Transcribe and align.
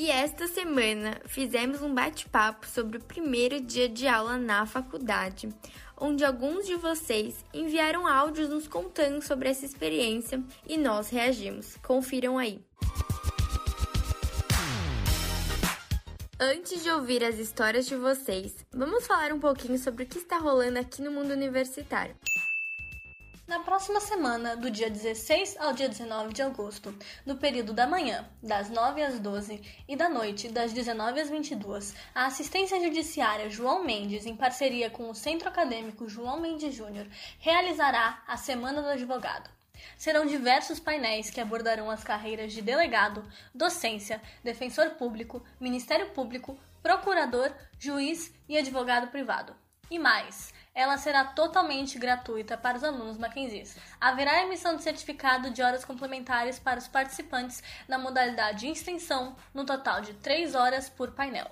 E 0.00 0.12
esta 0.12 0.46
semana 0.46 1.20
fizemos 1.26 1.82
um 1.82 1.92
bate-papo 1.92 2.68
sobre 2.68 2.98
o 2.98 3.02
primeiro 3.02 3.60
dia 3.60 3.88
de 3.88 4.06
aula 4.06 4.38
na 4.38 4.64
faculdade, 4.64 5.48
onde 6.00 6.24
alguns 6.24 6.68
de 6.68 6.76
vocês 6.76 7.44
enviaram 7.52 8.06
áudios 8.06 8.48
nos 8.48 8.68
contando 8.68 9.20
sobre 9.22 9.48
essa 9.48 9.66
experiência 9.66 10.40
e 10.64 10.76
nós 10.76 11.10
reagimos. 11.10 11.76
Confiram 11.78 12.38
aí. 12.38 12.64
Antes 16.38 16.84
de 16.84 16.90
ouvir 16.92 17.24
as 17.24 17.40
histórias 17.40 17.84
de 17.84 17.96
vocês, 17.96 18.54
vamos 18.72 19.04
falar 19.04 19.32
um 19.32 19.40
pouquinho 19.40 19.78
sobre 19.78 20.04
o 20.04 20.06
que 20.06 20.18
está 20.18 20.38
rolando 20.38 20.78
aqui 20.78 21.02
no 21.02 21.10
mundo 21.10 21.32
universitário. 21.32 22.14
Na 23.48 23.60
próxima 23.60 23.98
semana, 23.98 24.54
do 24.54 24.70
dia 24.70 24.90
16 24.90 25.56
ao 25.58 25.72
dia 25.72 25.88
19 25.88 26.34
de 26.34 26.42
agosto, 26.42 26.94
no 27.24 27.38
período 27.38 27.72
da 27.72 27.86
manhã, 27.86 28.28
das 28.42 28.68
9 28.68 29.02
às 29.02 29.18
12, 29.18 29.62
e 29.88 29.96
da 29.96 30.06
noite, 30.06 30.50
das 30.50 30.70
19 30.70 31.18
às 31.18 31.30
22, 31.30 31.94
a 32.14 32.26
Assistência 32.26 32.78
Judiciária 32.78 33.48
João 33.48 33.82
Mendes, 33.82 34.26
em 34.26 34.36
parceria 34.36 34.90
com 34.90 35.08
o 35.08 35.14
Centro 35.14 35.48
Acadêmico 35.48 36.10
João 36.10 36.38
Mendes 36.38 36.74
Júnior, 36.74 37.06
realizará 37.38 38.22
a 38.28 38.36
Semana 38.36 38.82
do 38.82 38.88
Advogado. 38.88 39.48
Serão 39.96 40.26
diversos 40.26 40.78
painéis 40.78 41.30
que 41.30 41.40
abordarão 41.40 41.90
as 41.90 42.04
carreiras 42.04 42.52
de 42.52 42.60
delegado, 42.60 43.24
docência, 43.54 44.20
defensor 44.44 44.90
público, 44.90 45.42
Ministério 45.58 46.10
Público, 46.10 46.58
procurador, 46.82 47.50
juiz 47.78 48.30
e 48.46 48.58
advogado 48.58 49.08
privado. 49.08 49.56
E 49.90 49.98
mais, 49.98 50.52
ela 50.78 50.96
será 50.96 51.24
totalmente 51.24 51.98
gratuita 51.98 52.56
para 52.56 52.76
os 52.76 52.84
alunos 52.84 53.18
mackenzistas. 53.18 53.82
Haverá 54.00 54.44
emissão 54.44 54.76
de 54.76 54.84
certificado 54.84 55.50
de 55.50 55.60
horas 55.60 55.84
complementares 55.84 56.60
para 56.60 56.78
os 56.78 56.86
participantes 56.86 57.60
na 57.88 57.98
modalidade 57.98 58.60
de 58.60 58.68
extensão, 58.68 59.34
no 59.52 59.64
total 59.64 60.02
de 60.02 60.14
3 60.14 60.54
horas 60.54 60.88
por 60.88 61.10
painel. 61.10 61.50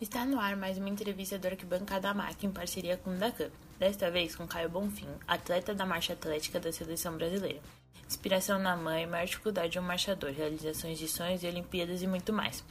Está 0.00 0.24
no 0.24 0.40
ar 0.40 0.56
mais 0.56 0.78
uma 0.78 0.88
entrevista 0.88 1.38
do 1.38 1.46
Arquibancada 1.46 2.14
MAC 2.14 2.46
em 2.46 2.50
parceria 2.50 2.96
com 2.96 3.10
o 3.10 3.18
DACAM, 3.18 3.50
desta 3.78 4.10
vez 4.10 4.34
com 4.36 4.46
Caio 4.46 4.68
Bonfim, 4.68 5.08
atleta 5.26 5.74
da 5.74 5.86
marcha 5.86 6.12
atlética 6.12 6.60
da 6.60 6.72
seleção 6.72 7.16
brasileira. 7.16 7.60
Inspiração 8.06 8.58
na 8.58 8.76
mãe, 8.76 9.06
maior 9.06 9.26
dificuldade 9.26 9.72
de 9.72 9.78
um 9.78 9.82
marchador, 9.82 10.30
realizações 10.30 10.98
de 10.98 11.08
sonhos 11.08 11.42
e 11.42 11.46
Olimpíadas 11.46 12.02
e 12.02 12.06
muito 12.06 12.32
mais. 12.32 12.62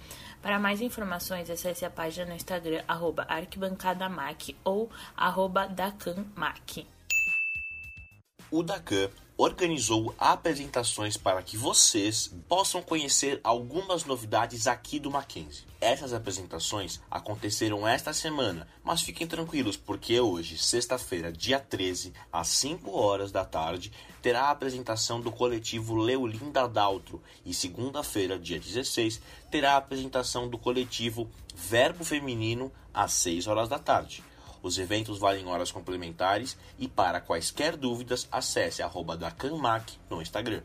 Para 0.41 0.59
mais 0.59 0.81
informações, 0.81 1.49
acesse 1.49 1.85
a 1.85 1.89
página 1.89 2.27
no 2.27 2.35
Instagram, 2.35 2.83
arroba 2.87 3.25
arquibancadamac 3.27 4.55
ou 4.63 4.89
arroba 5.17 5.67
dacanmac. 5.67 6.87
O 8.51 8.61
DACAM 8.61 9.09
organizou 9.43 10.15
apresentações 10.17 11.17
para 11.17 11.43
que 11.43 11.57
vocês 11.57 12.33
possam 12.47 12.81
conhecer 12.81 13.41
algumas 13.43 14.05
novidades 14.05 14.67
aqui 14.67 14.99
do 14.99 15.11
Mackenzie. 15.11 15.65
Essas 15.81 16.13
apresentações 16.13 17.01
aconteceram 17.11 17.85
esta 17.85 18.13
semana, 18.13 18.65
mas 18.81 19.01
fiquem 19.01 19.27
tranquilos 19.27 19.75
porque 19.75 20.17
hoje, 20.17 20.57
sexta-feira, 20.57 21.29
dia 21.29 21.59
13, 21.59 22.13
às 22.31 22.47
5 22.47 22.89
horas 22.97 23.33
da 23.33 23.43
tarde, 23.43 23.91
terá 24.21 24.43
a 24.43 24.51
apresentação 24.51 25.19
do 25.19 25.29
coletivo 25.29 25.93
Leolinda 25.93 26.65
Daltro 26.65 27.21
e 27.45 27.53
segunda-feira, 27.53 28.39
dia 28.39 28.61
16, 28.61 29.19
terá 29.51 29.73
a 29.73 29.77
apresentação 29.77 30.47
do 30.47 30.57
coletivo 30.57 31.29
Verbo 31.53 32.05
Feminino 32.05 32.71
às 32.93 33.11
6 33.11 33.47
horas 33.47 33.67
da 33.67 33.77
tarde. 33.77 34.23
Os 34.63 34.79
eventos 34.79 35.19
valem 35.19 35.45
horas 35.45 35.73
complementares 35.73 36.57
e 36.79 36.87
para 36.87 37.19
quaisquer 37.19 37.75
dúvidas, 37.75 38.29
acesse 38.31 38.81
arroba 38.81 39.17
da 39.17 39.29
Canmac 39.29 39.99
no 40.09 40.21
Instagram. 40.21 40.61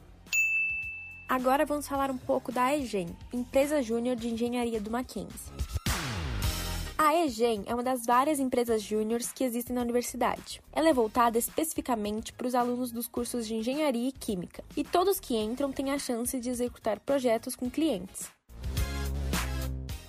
Agora 1.29 1.67
vamos 1.67 1.89
falar 1.89 2.09
um 2.09 2.17
pouco 2.17 2.53
da 2.53 2.75
EGEM, 2.75 3.09
Empresa 3.33 3.83
Júnior 3.83 4.15
de 4.15 4.29
Engenharia 4.29 4.81
do 4.81 4.89
Mackenzie. 4.91 5.53
A 6.97 7.15
EGEM 7.25 7.65
é 7.67 7.75
uma 7.75 7.83
das 7.83 8.07
várias 8.07 8.39
empresas 8.39 8.83
júniores 8.83 9.33
que 9.33 9.45
existem 9.45 9.75
na 9.75 9.83
universidade. 9.83 10.61
Ela 10.73 10.89
é 10.89 10.93
voltada 10.93 11.37
especificamente 11.37 12.33
para 12.33 12.47
os 12.47 12.55
alunos 12.55 12.93
dos 12.93 13.09
cursos 13.09 13.47
de 13.47 13.55
Engenharia 13.57 14.09
e 14.09 14.13
Química, 14.13 14.65
e 14.77 14.85
todos 14.85 15.21
que 15.21 15.37
entram 15.37 15.73
têm 15.73 15.91
a 15.91 15.99
chance 15.99 16.39
de 16.39 16.49
executar 16.49 17.01
projetos 17.01 17.55
com 17.55 17.69
clientes. 17.69 18.38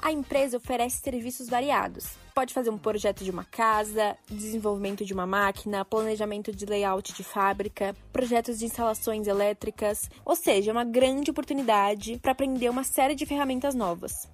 A 0.02 0.14
empresa 0.14 0.58
oferece 0.58 1.02
serviços 1.02 1.50
variados. 1.50 2.08
Pode 2.34 2.54
fazer 2.54 2.70
um 2.70 2.78
projeto 2.78 3.22
de 3.22 3.30
uma 3.30 3.44
casa, 3.44 4.16
desenvolvimento 4.30 5.04
de 5.04 5.14
uma 5.14 5.28
máquina, 5.28 5.84
planejamento 5.84 6.54
de 6.54 6.66
layout 6.66 7.14
de 7.14 7.24
fábrica, 7.24 7.94
projetos 8.14 8.59
de 8.59 8.66
instalações 8.66 9.28
elétricas, 9.28 10.09
ou 10.24 10.38
seja, 10.38 10.72
uma 10.72 10.86
grande 10.86 11.32
oportunidade 11.32 12.18
para 12.20 12.32
aprender 12.32 12.70
uma 12.70 12.86
série 12.86 13.14
de 13.14 13.26
ferramentas 13.26 13.76
novas. 13.76 14.28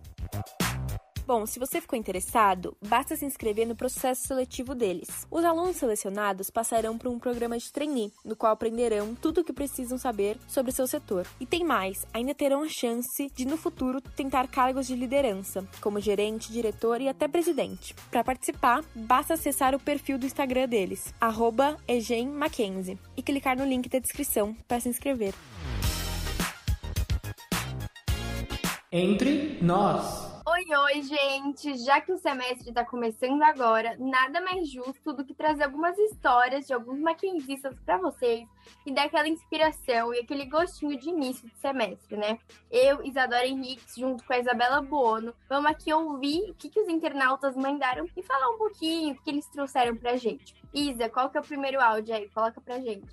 Bom, 1.28 1.44
se 1.48 1.58
você 1.58 1.82
ficou 1.82 1.98
interessado, 1.98 2.78
basta 2.88 3.16
se 3.16 3.26
inscrever 3.26 3.68
no 3.68 3.76
processo 3.76 4.28
seletivo 4.28 4.76
deles. 4.76 5.26
Os 5.32 5.44
alunos 5.44 5.76
selecionados 5.76 6.52
passarão 6.52 7.00
por 7.00 7.10
um 7.10 7.18
programa 7.18 7.58
de 7.58 7.72
trainee, 7.72 8.14
no 8.24 8.36
qual 8.36 8.54
aprenderão 8.54 9.16
tudo 9.16 9.42
o 9.42 9.44
que 9.44 9.52
precisam 9.52 9.98
saber 9.98 10.38
sobre 10.48 10.72
seu 10.72 10.86
setor. 10.86 11.26
E 11.40 11.46
tem 11.48 11.64
mais, 11.64 12.06
ainda 12.14 12.36
terão 12.36 12.62
a 12.62 12.70
chance 12.70 13.28
de 13.34 13.44
no 13.44 13.58
futuro 13.58 14.00
tentar 14.16 14.48
cargos 14.48 14.86
de 14.86 14.96
liderança, 14.96 15.68
como 15.82 16.00
gerente, 16.00 16.52
diretor 16.52 17.02
e 17.02 17.10
até 17.10 17.28
presidente. 17.28 17.96
Para 18.12 18.24
participar, 18.24 18.86
basta 18.94 19.34
acessar 19.34 19.74
o 19.74 19.80
perfil 19.80 20.20
do 20.20 20.28
Instagram 20.28 20.68
deles, 20.68 21.12
@egenmackenzie, 21.88 23.00
e 23.18 23.24
clicar 23.24 23.58
no 23.58 23.66
link 23.66 23.90
da 23.90 23.98
descrição 23.98 24.56
para 24.68 24.80
se 24.80 24.90
inscrever. 24.90 25.34
Entre 28.92 29.58
nós. 29.60 30.25
Oi, 30.56 30.66
oi, 30.74 31.02
gente! 31.02 31.78
Já 31.84 32.00
que 32.00 32.14
o 32.14 32.18
semestre 32.18 32.70
está 32.70 32.86
começando 32.86 33.42
agora, 33.42 33.98
nada 34.00 34.40
mais 34.40 34.72
justo 34.72 35.12
do 35.12 35.26
que 35.26 35.34
trazer 35.34 35.66
algumas 35.66 35.98
histórias 35.98 36.66
de 36.66 36.74
alguns 36.74 36.98
maquinzistas 36.98 37.78
para 37.86 37.98
vocês 37.98 38.48
e 38.86 38.94
dar 38.94 39.04
aquela 39.04 39.28
inspiração 39.28 40.14
e 40.14 40.20
aquele 40.20 40.46
gostinho 40.46 40.98
de 40.98 41.10
início 41.10 41.46
de 41.50 41.58
semestre, 41.58 42.16
né? 42.16 42.40
Eu, 42.72 43.04
Isadora 43.04 43.46
Henriques, 43.46 43.96
junto 43.98 44.24
com 44.24 44.32
a 44.32 44.40
Isabela 44.40 44.82
Buono, 44.82 45.36
vamos 45.50 45.70
aqui 45.70 45.92
ouvir 45.92 46.50
o 46.52 46.54
que, 46.54 46.70
que 46.70 46.80
os 46.80 46.88
internautas 46.88 47.54
mandaram 47.54 48.08
e 48.16 48.24
falar 48.24 48.50
um 48.52 48.58
pouquinho 48.58 49.14
o 49.14 49.22
que 49.22 49.30
eles 49.30 49.48
trouxeram 49.48 49.98
pra 49.98 50.16
gente. 50.16 50.56
Isa, 50.74 51.10
qual 51.10 51.30
que 51.30 51.38
é 51.38 51.42
o 51.42 51.44
primeiro 51.44 51.82
áudio 51.82 52.16
aí? 52.16 52.30
Coloca 52.30 52.62
pra 52.62 52.80
gente. 52.80 53.10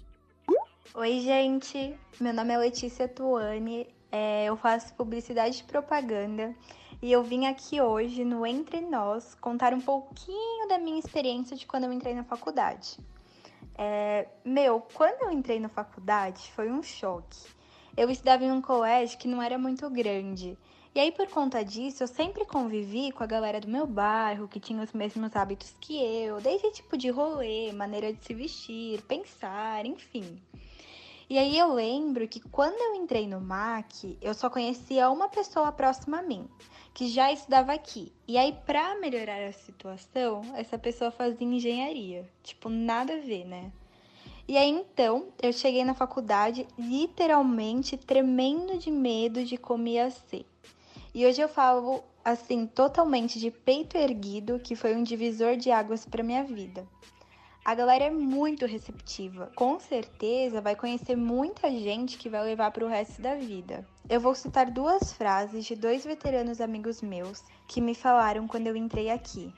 Oi, 0.95 1.19
gente! 1.19 1.99
Meu 2.21 2.33
nome 2.33 2.55
é 2.55 2.59
Letícia 2.59 3.09
Tuane, 3.09 3.93
é, 4.13 4.45
eu 4.45 4.57
faço 4.57 4.95
publicidade 4.95 5.61
e 5.61 5.65
propaganda 5.65 6.55
e 7.03 7.11
eu 7.11 7.21
vim 7.25 7.47
aqui 7.47 7.81
hoje 7.81 8.25
no 8.25 8.47
Entre 8.47 8.81
Nós 8.81 9.35
contar 9.35 9.75
um 9.75 9.81
pouquinho 9.81 10.69
da 10.69 10.79
minha 10.79 11.01
experiência 11.01 11.57
de 11.57 11.67
quando 11.67 11.85
eu 11.85 11.93
entrei 11.93 12.15
na 12.15 12.23
faculdade. 12.23 12.97
É, 13.77 14.29
meu, 14.45 14.81
quando 14.95 15.23
eu 15.23 15.33
entrei 15.33 15.59
na 15.59 15.69
faculdade 15.69 16.53
foi 16.53 16.71
um 16.71 16.81
choque. 16.81 17.45
Eu 17.97 18.09
estudava 18.09 18.45
em 18.45 18.53
um 18.53 18.63
colégio 18.63 19.19
que 19.19 19.27
não 19.27 19.43
era 19.43 19.59
muito 19.59 19.91
grande. 19.91 20.57
E 20.95 21.01
aí, 21.01 21.11
por 21.11 21.27
conta 21.27 21.65
disso, 21.65 22.03
eu 22.03 22.07
sempre 22.07 22.45
convivi 22.45 23.11
com 23.11 23.25
a 23.25 23.27
galera 23.27 23.59
do 23.59 23.67
meu 23.67 23.87
bairro, 23.87 24.47
que 24.47 24.61
tinha 24.61 24.83
os 24.83 24.93
mesmos 24.93 25.35
hábitos 25.35 25.75
que 25.81 25.97
eu, 25.97 26.41
desde 26.41 26.71
tipo 26.71 26.97
de 26.97 27.09
rolê, 27.09 27.73
maneira 27.73 28.13
de 28.13 28.25
se 28.25 28.33
vestir, 28.33 29.03
pensar, 29.03 29.85
enfim. 29.87 30.39
E 31.33 31.39
aí 31.39 31.59
eu 31.59 31.73
lembro 31.73 32.29
que 32.29 32.41
quando 32.41 32.79
eu 32.79 32.95
entrei 32.95 33.27
no 33.27 33.41
MAC, 33.41 34.19
eu 34.21 34.35
só 34.35 34.51
conhecia 34.51 35.09
uma 35.09 35.31
pessoa 35.31 35.73
próxima 35.73 36.19
a 36.19 36.23
mim, 36.23 36.47
que 36.93 37.09
já 37.09 37.33
estudava 37.33 37.73
aqui. 37.73 38.13
E 38.29 38.37
aí, 38.37 38.55
para 38.67 39.01
melhorar 39.01 39.43
a 39.43 39.51
situação, 39.51 40.43
essa 40.55 40.79
pessoa 40.79 41.11
fazia 41.11 41.47
engenharia. 41.47 42.29
Tipo, 42.43 42.69
nada 42.69 43.15
a 43.15 43.21
ver, 43.21 43.47
né? 43.47 43.73
E 44.47 44.59
aí 44.59 44.69
então, 44.69 45.29
eu 45.43 45.55
cheguei 45.55 45.83
na 45.87 45.95
faculdade 45.95 46.69
literalmente 46.79 47.97
tremendo 47.97 48.77
de 48.77 48.91
medo 48.91 49.43
de 49.43 49.57
como 49.57 49.89
ia 49.89 50.11
ser. 50.11 50.45
E 51.15 51.25
hoje 51.25 51.41
eu 51.41 51.49
falo 51.49 52.05
assim 52.23 52.67
totalmente 52.67 53.41
de 53.41 53.51
peito 53.51 53.97
erguido, 53.97 54.59
que 54.59 54.77
foi 54.77 54.95
um 54.95 55.03
divisor 55.03 55.57
de 55.57 55.71
águas 55.71 56.05
para 56.05 56.23
minha 56.23 56.45
vida. 56.45 56.87
A 57.65 57.77
galera 57.77 58.07
é 58.07 58.11
muito 58.11 58.67
receptiva. 58.67 59.53
Com 59.55 59.79
certeza 59.79 60.61
vai 60.61 60.75
conhecer 60.75 61.15
muita 61.15 61.71
gente 61.71 62.19
que 62.19 62.29
vai 62.29 62.43
levar 62.43 62.73
para 62.73 62.85
o 62.85 62.89
resto 62.89 63.23
da 63.23 63.37
vida. 63.37 63.87
Eu 64.11 64.21
vou 64.21 64.35
citar 64.35 64.69
duas 64.69 65.13
frases 65.13 65.65
de 65.65 65.77
dois 65.77 66.05
veteranos 66.05 66.61
amigos 66.61 67.01
meus 67.01 67.45
que 67.69 67.81
me 67.81 67.95
falaram 67.95 68.49
quando 68.49 68.67
eu 68.67 68.75
entrei 68.75 69.11
aqui. 69.11 69.55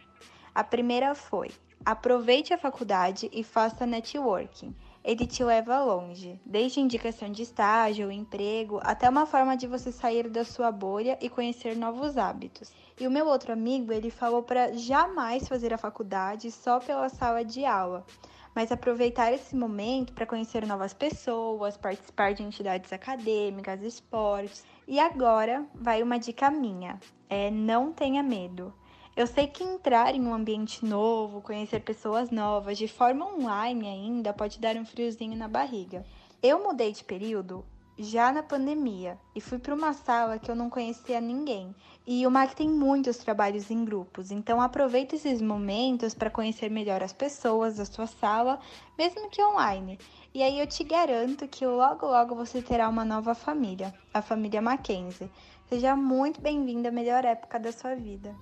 A 0.54 0.62
primeira 0.62 1.14
foi: 1.14 1.50
aproveite 1.82 2.52
a 2.52 2.58
faculdade 2.58 3.30
e 3.32 3.42
faça 3.42 3.86
networking. 3.86 4.76
Ele 5.04 5.26
te 5.26 5.44
leva 5.44 5.84
longe, 5.84 6.40
desde 6.46 6.80
indicação 6.80 7.30
de 7.30 7.42
estágio, 7.42 8.10
emprego, 8.10 8.80
até 8.82 9.06
uma 9.06 9.26
forma 9.26 9.54
de 9.54 9.66
você 9.66 9.92
sair 9.92 10.30
da 10.30 10.46
sua 10.46 10.72
bolha 10.72 11.18
e 11.20 11.28
conhecer 11.28 11.76
novos 11.76 12.16
hábitos. 12.16 12.72
E 12.98 13.06
o 13.06 13.10
meu 13.10 13.26
outro 13.26 13.52
amigo, 13.52 13.92
ele 13.92 14.08
falou 14.08 14.42
para 14.42 14.72
jamais 14.72 15.46
fazer 15.46 15.74
a 15.74 15.78
faculdade 15.78 16.50
só 16.50 16.80
pela 16.80 17.10
sala 17.10 17.44
de 17.44 17.66
aula, 17.66 18.06
mas 18.54 18.72
aproveitar 18.72 19.30
esse 19.30 19.54
momento 19.54 20.14
para 20.14 20.24
conhecer 20.24 20.66
novas 20.66 20.94
pessoas, 20.94 21.76
participar 21.76 22.32
de 22.32 22.42
entidades 22.42 22.90
acadêmicas, 22.90 23.82
esportes. 23.82 24.64
E 24.88 24.98
agora 24.98 25.66
vai 25.74 26.02
uma 26.02 26.18
dica 26.18 26.50
minha: 26.50 26.98
é 27.28 27.50
não 27.50 27.92
tenha 27.92 28.22
medo. 28.22 28.72
Eu 29.16 29.28
sei 29.28 29.46
que 29.46 29.62
entrar 29.62 30.12
em 30.12 30.26
um 30.26 30.34
ambiente 30.34 30.84
novo, 30.84 31.40
conhecer 31.40 31.78
pessoas 31.78 32.30
novas 32.30 32.76
de 32.76 32.88
forma 32.88 33.24
online 33.24 33.86
ainda 33.86 34.32
pode 34.32 34.58
dar 34.58 34.74
um 34.74 34.84
friozinho 34.84 35.36
na 35.36 35.46
barriga. 35.46 36.04
Eu 36.42 36.64
mudei 36.64 36.90
de 36.90 37.04
período 37.04 37.64
já 37.96 38.32
na 38.32 38.42
pandemia 38.42 39.16
e 39.32 39.40
fui 39.40 39.60
para 39.60 39.72
uma 39.72 39.92
sala 39.92 40.36
que 40.36 40.50
eu 40.50 40.56
não 40.56 40.68
conhecia 40.68 41.20
ninguém. 41.20 41.72
E 42.04 42.26
o 42.26 42.30
MAC 42.30 42.56
tem 42.56 42.68
muitos 42.68 43.18
trabalhos 43.18 43.70
em 43.70 43.84
grupos, 43.84 44.32
então 44.32 44.60
aproveita 44.60 45.14
esses 45.14 45.40
momentos 45.40 46.12
para 46.12 46.28
conhecer 46.28 46.68
melhor 46.68 47.00
as 47.00 47.12
pessoas 47.12 47.76
da 47.76 47.84
sua 47.84 48.08
sala, 48.08 48.58
mesmo 48.98 49.30
que 49.30 49.40
online. 49.40 49.96
E 50.34 50.42
aí 50.42 50.58
eu 50.58 50.66
te 50.66 50.82
garanto 50.82 51.46
que 51.46 51.64
logo 51.64 52.04
logo 52.04 52.34
você 52.34 52.60
terá 52.60 52.88
uma 52.88 53.04
nova 53.04 53.32
família, 53.32 53.94
a 54.12 54.20
família 54.20 54.60
Mackenzie. 54.60 55.30
Seja 55.68 55.94
muito 55.94 56.40
bem-vindo 56.40 56.88
à 56.88 56.90
melhor 56.90 57.24
época 57.24 57.60
da 57.60 57.70
sua 57.70 57.94
vida. 57.94 58.34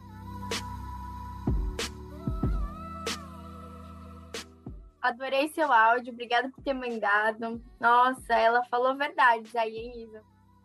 Adorei 5.03 5.49
seu 5.49 5.71
áudio, 5.73 6.13
obrigada 6.13 6.49
por 6.49 6.63
ter 6.63 6.73
mandado. 6.73 7.61
Nossa, 7.81 8.35
ela 8.35 8.65
falou 8.67 8.97
verdades 8.97 9.55
aí, 9.57 9.77
hein, 9.77 10.05
Isa? 10.05 10.23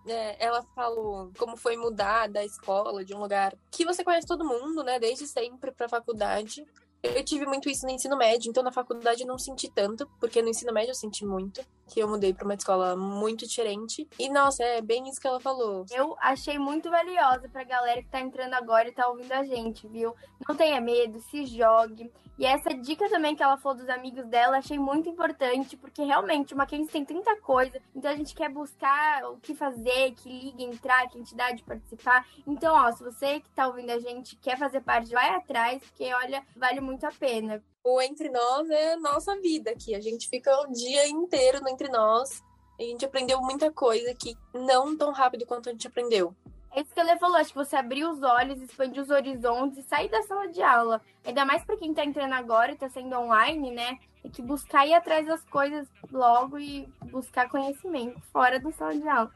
É, 0.07 0.45
ela 0.45 0.63
falou 0.75 1.31
como 1.37 1.57
foi 1.57 1.75
mudar 1.75 2.29
da 2.29 2.45
escola, 2.45 3.03
de 3.03 3.13
um 3.13 3.19
lugar 3.19 3.53
que 3.69 3.83
você 3.83 4.03
conhece 4.03 4.27
todo 4.27 4.45
mundo, 4.45 4.83
né, 4.83 4.99
desde 4.99 5.27
sempre 5.27 5.71
para 5.71 5.87
a 5.87 5.89
faculdade, 5.89 6.65
eu 7.03 7.23
tive 7.23 7.45
muito 7.45 7.69
isso 7.69 7.85
no 7.85 7.91
ensino 7.91 8.17
médio, 8.17 8.49
então 8.49 8.63
na 8.63 8.71
faculdade 8.71 9.21
eu 9.21 9.27
não 9.27 9.37
senti 9.37 9.69
tanto, 9.69 10.07
porque 10.19 10.41
no 10.41 10.49
ensino 10.49 10.73
médio 10.73 10.91
eu 10.91 10.95
senti 10.95 11.25
muito, 11.25 11.61
que 11.87 11.99
eu 11.99 12.07
mudei 12.07 12.33
para 12.33 12.45
uma 12.45 12.55
escola 12.55 12.95
muito 12.95 13.47
diferente. 13.47 14.07
E 14.17 14.29
nossa, 14.29 14.63
é 14.63 14.81
bem 14.81 15.07
isso 15.07 15.21
que 15.21 15.27
ela 15.27 15.39
falou. 15.39 15.85
Eu 15.91 16.15
achei 16.19 16.57
muito 16.57 16.89
valiosa 16.89 17.47
pra 17.49 17.63
galera 17.63 18.01
que 18.01 18.09
tá 18.09 18.19
entrando 18.19 18.53
agora 18.55 18.87
e 18.89 18.91
tá 18.91 19.07
ouvindo 19.07 19.31
a 19.31 19.43
gente, 19.43 19.87
viu? 19.87 20.15
Não 20.47 20.55
tenha 20.55 20.81
medo, 20.81 21.19
se 21.21 21.45
jogue. 21.45 22.11
E 22.37 22.45
essa 22.45 22.69
dica 22.69 23.09
também 23.09 23.35
que 23.35 23.41
ela 23.41 23.57
falou 23.57 23.79
dos 23.79 23.89
amigos 23.89 24.23
dela, 24.27 24.57
achei 24.57 24.77
muito 24.77 25.09
importante, 25.09 25.75
porque 25.75 26.03
realmente 26.03 26.53
uma 26.53 26.63
Mackenzie 26.63 26.91
tem 26.91 27.03
tanta 27.03 27.35
coisa, 27.37 27.81
então 27.95 28.11
a 28.11 28.15
gente 28.15 28.35
quer 28.35 28.49
buscar 28.49 29.23
o 29.25 29.37
que 29.37 29.55
fazer, 29.55 30.11
que 30.11 30.29
liga, 30.29 30.61
entrar, 30.61 31.09
que 31.09 31.17
entidade 31.17 31.63
participar. 31.63 32.27
Então, 32.45 32.75
ó, 32.75 32.91
se 32.91 33.03
você 33.03 33.39
que 33.39 33.49
tá 33.49 33.67
ouvindo 33.67 33.89
a 33.89 33.99
gente 33.99 34.35
quer 34.35 34.55
fazer 34.55 34.81
parte, 34.81 35.11
vai 35.11 35.29
atrás, 35.35 35.81
porque 35.81 36.13
olha, 36.13 36.45
vale 36.55 36.79
muito 36.79 37.05
a 37.07 37.11
pena. 37.11 37.63
O 37.83 37.99
Entre 38.01 38.29
Nós 38.29 38.69
é 38.69 38.93
a 38.93 38.97
nossa 38.97 39.39
vida 39.39 39.71
aqui. 39.71 39.95
A 39.95 40.01
gente 40.01 40.29
fica 40.29 40.51
o 40.61 40.71
dia 40.71 41.07
inteiro 41.07 41.61
no 41.61 41.69
Entre 41.69 41.87
Nós. 41.89 42.43
A 42.79 42.83
gente 42.83 43.03
aprendeu 43.03 43.41
muita 43.41 43.71
coisa 43.71 44.13
que 44.13 44.35
não 44.53 44.95
tão 44.95 45.11
rápido 45.11 45.45
quanto 45.45 45.69
a 45.69 45.71
gente 45.71 45.87
aprendeu. 45.87 46.35
É 46.75 46.81
isso 46.81 46.93
que 46.93 46.99
ele 46.99 47.17
falou, 47.17 47.37
acho 47.37 47.49
que 47.49 47.57
você 47.57 47.75
abrir 47.75 48.05
os 48.05 48.21
olhos, 48.21 48.61
expandir 48.61 49.01
os 49.01 49.09
horizontes 49.09 49.79
e 49.79 49.83
sair 49.83 50.09
da 50.09 50.21
sala 50.23 50.47
de 50.47 50.61
aula. 50.61 51.01
Ainda 51.25 51.45
mais 51.45 51.63
para 51.63 51.77
quem 51.77 51.93
tá 51.93 52.05
entrando 52.05 52.33
agora 52.33 52.71
e 52.71 52.75
tá 52.75 52.89
sendo 52.89 53.17
online, 53.17 53.71
né? 53.71 53.97
Tem 54.21 54.29
que 54.29 54.41
buscar 54.41 54.85
ir 54.85 54.93
atrás 54.93 55.25
das 55.25 55.43
coisas 55.45 55.87
logo 56.11 56.59
e 56.59 56.87
buscar 57.11 57.49
conhecimento 57.49 58.19
fora 58.31 58.59
da 58.59 58.71
sala 58.71 58.95
de 58.95 59.07
aula. 59.07 59.31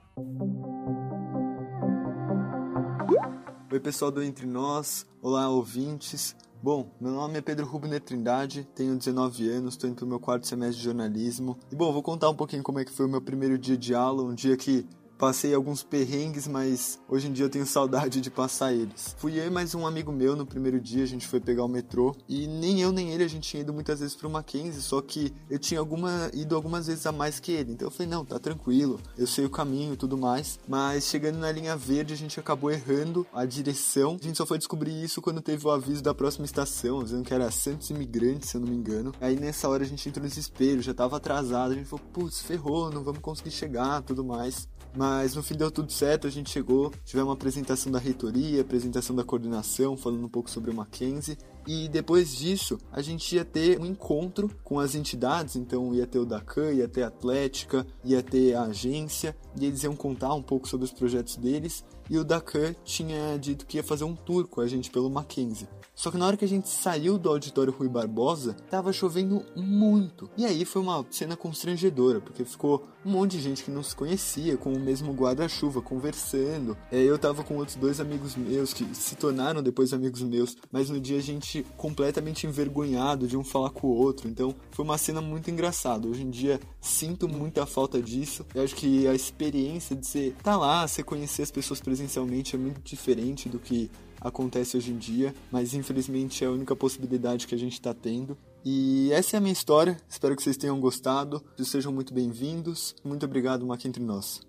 Oi, 3.71 3.79
pessoal 3.79 4.11
do 4.11 4.21
Entre 4.21 4.45
Nós. 4.45 5.07
Olá, 5.21 5.49
ouvintes. 5.49 6.35
Bom, 6.61 6.91
meu 6.99 7.11
nome 7.11 7.39
é 7.39 7.41
Pedro 7.41 7.65
Rubner 7.65 7.99
Trindade, 7.99 8.67
tenho 8.75 8.95
19 8.95 9.49
anos, 9.49 9.73
estou 9.73 9.89
indo 9.89 9.95
para 9.95 10.05
o 10.05 10.07
meu 10.07 10.19
quarto 10.19 10.45
semestre 10.45 10.77
de 10.77 10.83
jornalismo. 10.83 11.57
E 11.71 11.75
bom, 11.75 11.91
vou 11.91 12.03
contar 12.03 12.29
um 12.29 12.35
pouquinho 12.35 12.61
como 12.61 12.77
é 12.77 12.85
que 12.85 12.91
foi 12.91 13.07
o 13.07 13.09
meu 13.09 13.19
primeiro 13.19 13.57
dia 13.57 13.75
de 13.75 13.95
aula, 13.95 14.21
um 14.21 14.35
dia 14.35 14.55
que 14.55 14.85
Passei 15.21 15.53
alguns 15.53 15.83
perrengues, 15.83 16.47
mas 16.47 16.99
hoje 17.07 17.27
em 17.27 17.31
dia 17.31 17.45
eu 17.45 17.49
tenho 17.49 17.63
saudade 17.63 18.19
de 18.19 18.31
passar 18.31 18.73
eles. 18.73 19.15
Fui 19.19 19.39
eu 19.39 19.45
e 19.45 19.51
mais 19.51 19.75
um 19.75 19.85
amigo 19.85 20.11
meu 20.11 20.35
no 20.35 20.47
primeiro 20.47 20.81
dia, 20.81 21.03
a 21.03 21.07
gente 21.07 21.27
foi 21.27 21.39
pegar 21.39 21.63
o 21.63 21.67
metrô 21.67 22.15
e 22.27 22.47
nem 22.47 22.81
eu 22.81 22.91
nem 22.91 23.11
ele 23.11 23.23
a 23.23 23.27
gente 23.27 23.47
tinha 23.47 23.61
ido 23.61 23.71
muitas 23.71 23.99
vezes 23.99 24.15
pro 24.15 24.31
Mackenzie, 24.31 24.81
só 24.81 24.99
que 24.99 25.31
eu 25.47 25.59
tinha 25.59 25.79
alguma 25.79 26.31
ido 26.33 26.55
algumas 26.55 26.87
vezes 26.87 27.05
a 27.05 27.11
mais 27.11 27.39
que 27.39 27.51
ele. 27.51 27.71
Então 27.71 27.85
eu 27.85 27.91
falei, 27.91 28.11
não, 28.11 28.25
tá 28.25 28.39
tranquilo, 28.39 28.99
eu 29.15 29.27
sei 29.27 29.45
o 29.45 29.49
caminho 29.51 29.93
e 29.93 29.95
tudo 29.95 30.17
mais. 30.17 30.59
Mas 30.67 31.03
chegando 31.03 31.37
na 31.37 31.51
linha 31.51 31.77
verde, 31.77 32.15
a 32.15 32.17
gente 32.17 32.39
acabou 32.39 32.71
errando 32.71 33.23
a 33.31 33.45
direção. 33.45 34.17
A 34.19 34.25
gente 34.25 34.39
só 34.39 34.45
foi 34.47 34.57
descobrir 34.57 35.03
isso 35.03 35.21
quando 35.21 35.39
teve 35.39 35.67
o 35.67 35.69
aviso 35.69 36.01
da 36.01 36.15
próxima 36.15 36.45
estação, 36.45 37.03
dizendo 37.03 37.23
que 37.23 37.33
era 37.33 37.51
Santos 37.51 37.91
Imigrantes, 37.91 38.49
se 38.49 38.57
eu 38.57 38.61
não 38.61 38.67
me 38.67 38.75
engano. 38.75 39.13
Aí 39.21 39.39
nessa 39.39 39.69
hora 39.69 39.83
a 39.83 39.87
gente 39.87 40.09
entrou 40.09 40.23
no 40.23 40.29
desespero, 40.29 40.81
já 40.81 40.95
tava 40.95 41.17
atrasado, 41.17 41.73
a 41.73 41.75
gente 41.75 41.85
falou, 41.85 42.03
putz, 42.11 42.41
ferrou, 42.41 42.89
não 42.89 43.03
vamos 43.03 43.21
conseguir 43.21 43.51
chegar, 43.51 44.01
tudo 44.01 44.23
mais. 44.23 44.67
Mas 44.95 45.35
no 45.35 45.43
fim 45.43 45.55
deu 45.55 45.71
tudo 45.71 45.91
certo, 45.91 46.27
a 46.27 46.29
gente 46.29 46.49
chegou, 46.49 46.91
tivemos 47.05 47.29
uma 47.29 47.33
apresentação 47.33 47.91
da 47.91 47.99
reitoria, 47.99 48.61
apresentação 48.61 49.15
da 49.15 49.23
coordenação, 49.23 49.95
falando 49.95 50.25
um 50.25 50.29
pouco 50.29 50.49
sobre 50.49 50.69
o 50.69 50.73
Mackenzie. 50.73 51.37
E 51.65 51.87
depois 51.87 52.35
disso, 52.35 52.77
a 52.91 53.01
gente 53.01 53.35
ia 53.35 53.45
ter 53.45 53.79
um 53.79 53.85
encontro 53.85 54.49
com 54.63 54.79
as 54.79 54.95
entidades, 54.95 55.55
então 55.55 55.93
ia 55.93 56.07
ter 56.07 56.19
o 56.19 56.25
DACAN, 56.25 56.73
ia 56.73 56.87
ter 56.87 57.03
a 57.03 57.07
Atlética, 57.07 57.85
ia 58.03 58.21
ter 58.21 58.55
a 58.55 58.63
agência, 58.63 59.35
e 59.59 59.65
eles 59.65 59.83
iam 59.83 59.95
contar 59.95 60.33
um 60.33 60.41
pouco 60.41 60.67
sobre 60.67 60.85
os 60.85 60.91
projetos 60.91 61.37
deles. 61.37 61.85
E 62.09 62.17
o 62.17 62.23
DACAN 62.23 62.75
tinha 62.83 63.37
dito 63.37 63.65
que 63.65 63.77
ia 63.77 63.83
fazer 63.83 64.03
um 64.03 64.15
tour 64.15 64.47
com 64.47 64.59
a 64.59 64.67
gente 64.67 64.89
pelo 64.89 65.09
Mackenzie. 65.09 65.67
Só 66.01 66.09
que 66.09 66.17
na 66.17 66.25
hora 66.25 66.35
que 66.35 66.43
a 66.43 66.47
gente 66.47 66.67
saiu 66.67 67.15
do 67.19 67.29
auditório 67.29 67.71
Rui 67.71 67.87
Barbosa, 67.87 68.55
tava 68.71 68.91
chovendo 68.91 69.45
muito. 69.55 70.31
E 70.35 70.47
aí 70.47 70.65
foi 70.65 70.81
uma 70.81 71.05
cena 71.11 71.37
constrangedora, 71.37 72.19
porque 72.19 72.43
ficou 72.43 72.87
um 73.05 73.11
monte 73.11 73.33
de 73.33 73.41
gente 73.43 73.63
que 73.63 73.69
não 73.69 73.83
se 73.83 73.95
conhecia, 73.95 74.57
com 74.57 74.73
o 74.73 74.79
mesmo 74.79 75.13
guarda-chuva, 75.13 75.79
conversando. 75.79 76.75
É, 76.91 76.97
eu 76.97 77.19
tava 77.19 77.43
com 77.43 77.55
outros 77.55 77.75
dois 77.75 77.99
amigos 77.99 78.35
meus, 78.35 78.73
que 78.73 78.83
se 78.95 79.15
tornaram 79.15 79.61
depois 79.61 79.93
amigos 79.93 80.23
meus, 80.23 80.57
mas 80.71 80.89
no 80.89 80.99
dia 80.99 81.19
a 81.19 81.21
gente 81.21 81.63
completamente 81.77 82.47
envergonhado 82.47 83.27
de 83.27 83.37
um 83.37 83.43
falar 83.43 83.69
com 83.69 83.85
o 83.85 83.95
outro. 83.95 84.27
Então 84.27 84.55
foi 84.71 84.83
uma 84.83 84.97
cena 84.97 85.21
muito 85.21 85.51
engraçada. 85.51 86.07
Hoje 86.07 86.23
em 86.23 86.31
dia 86.31 86.59
sinto 86.81 87.29
muita 87.29 87.67
falta 87.67 88.01
disso. 88.01 88.43
Eu 88.55 88.63
acho 88.63 88.75
que 88.75 89.07
a 89.07 89.13
experiência 89.13 89.95
de 89.95 90.07
você 90.07 90.33
tá 90.41 90.57
lá, 90.57 90.87
você 90.87 91.03
conhecer 91.03 91.43
as 91.43 91.51
pessoas 91.51 91.79
presencialmente 91.79 92.55
é 92.55 92.59
muito 92.59 92.81
diferente 92.81 93.47
do 93.47 93.59
que 93.59 93.91
acontece 94.21 94.77
hoje 94.77 94.91
em 94.91 94.97
dia, 94.97 95.33
mas 95.51 95.73
infelizmente 95.73 96.43
é 96.43 96.47
a 96.47 96.51
única 96.51 96.75
possibilidade 96.75 97.47
que 97.47 97.55
a 97.55 97.57
gente 97.57 97.73
está 97.73 97.93
tendo. 97.93 98.37
E 98.63 99.11
essa 99.11 99.35
é 99.35 99.37
a 99.37 99.41
minha 99.41 99.51
história, 99.51 99.97
espero 100.07 100.35
que 100.35 100.43
vocês 100.43 100.55
tenham 100.55 100.79
gostado, 100.79 101.43
sejam 101.59 101.91
muito 101.91 102.13
bem-vindos. 102.13 102.95
Muito 103.03 103.25
obrigado, 103.25 103.65
Mac 103.65 103.83
Entre 103.83 104.03
Nós. 104.03 104.41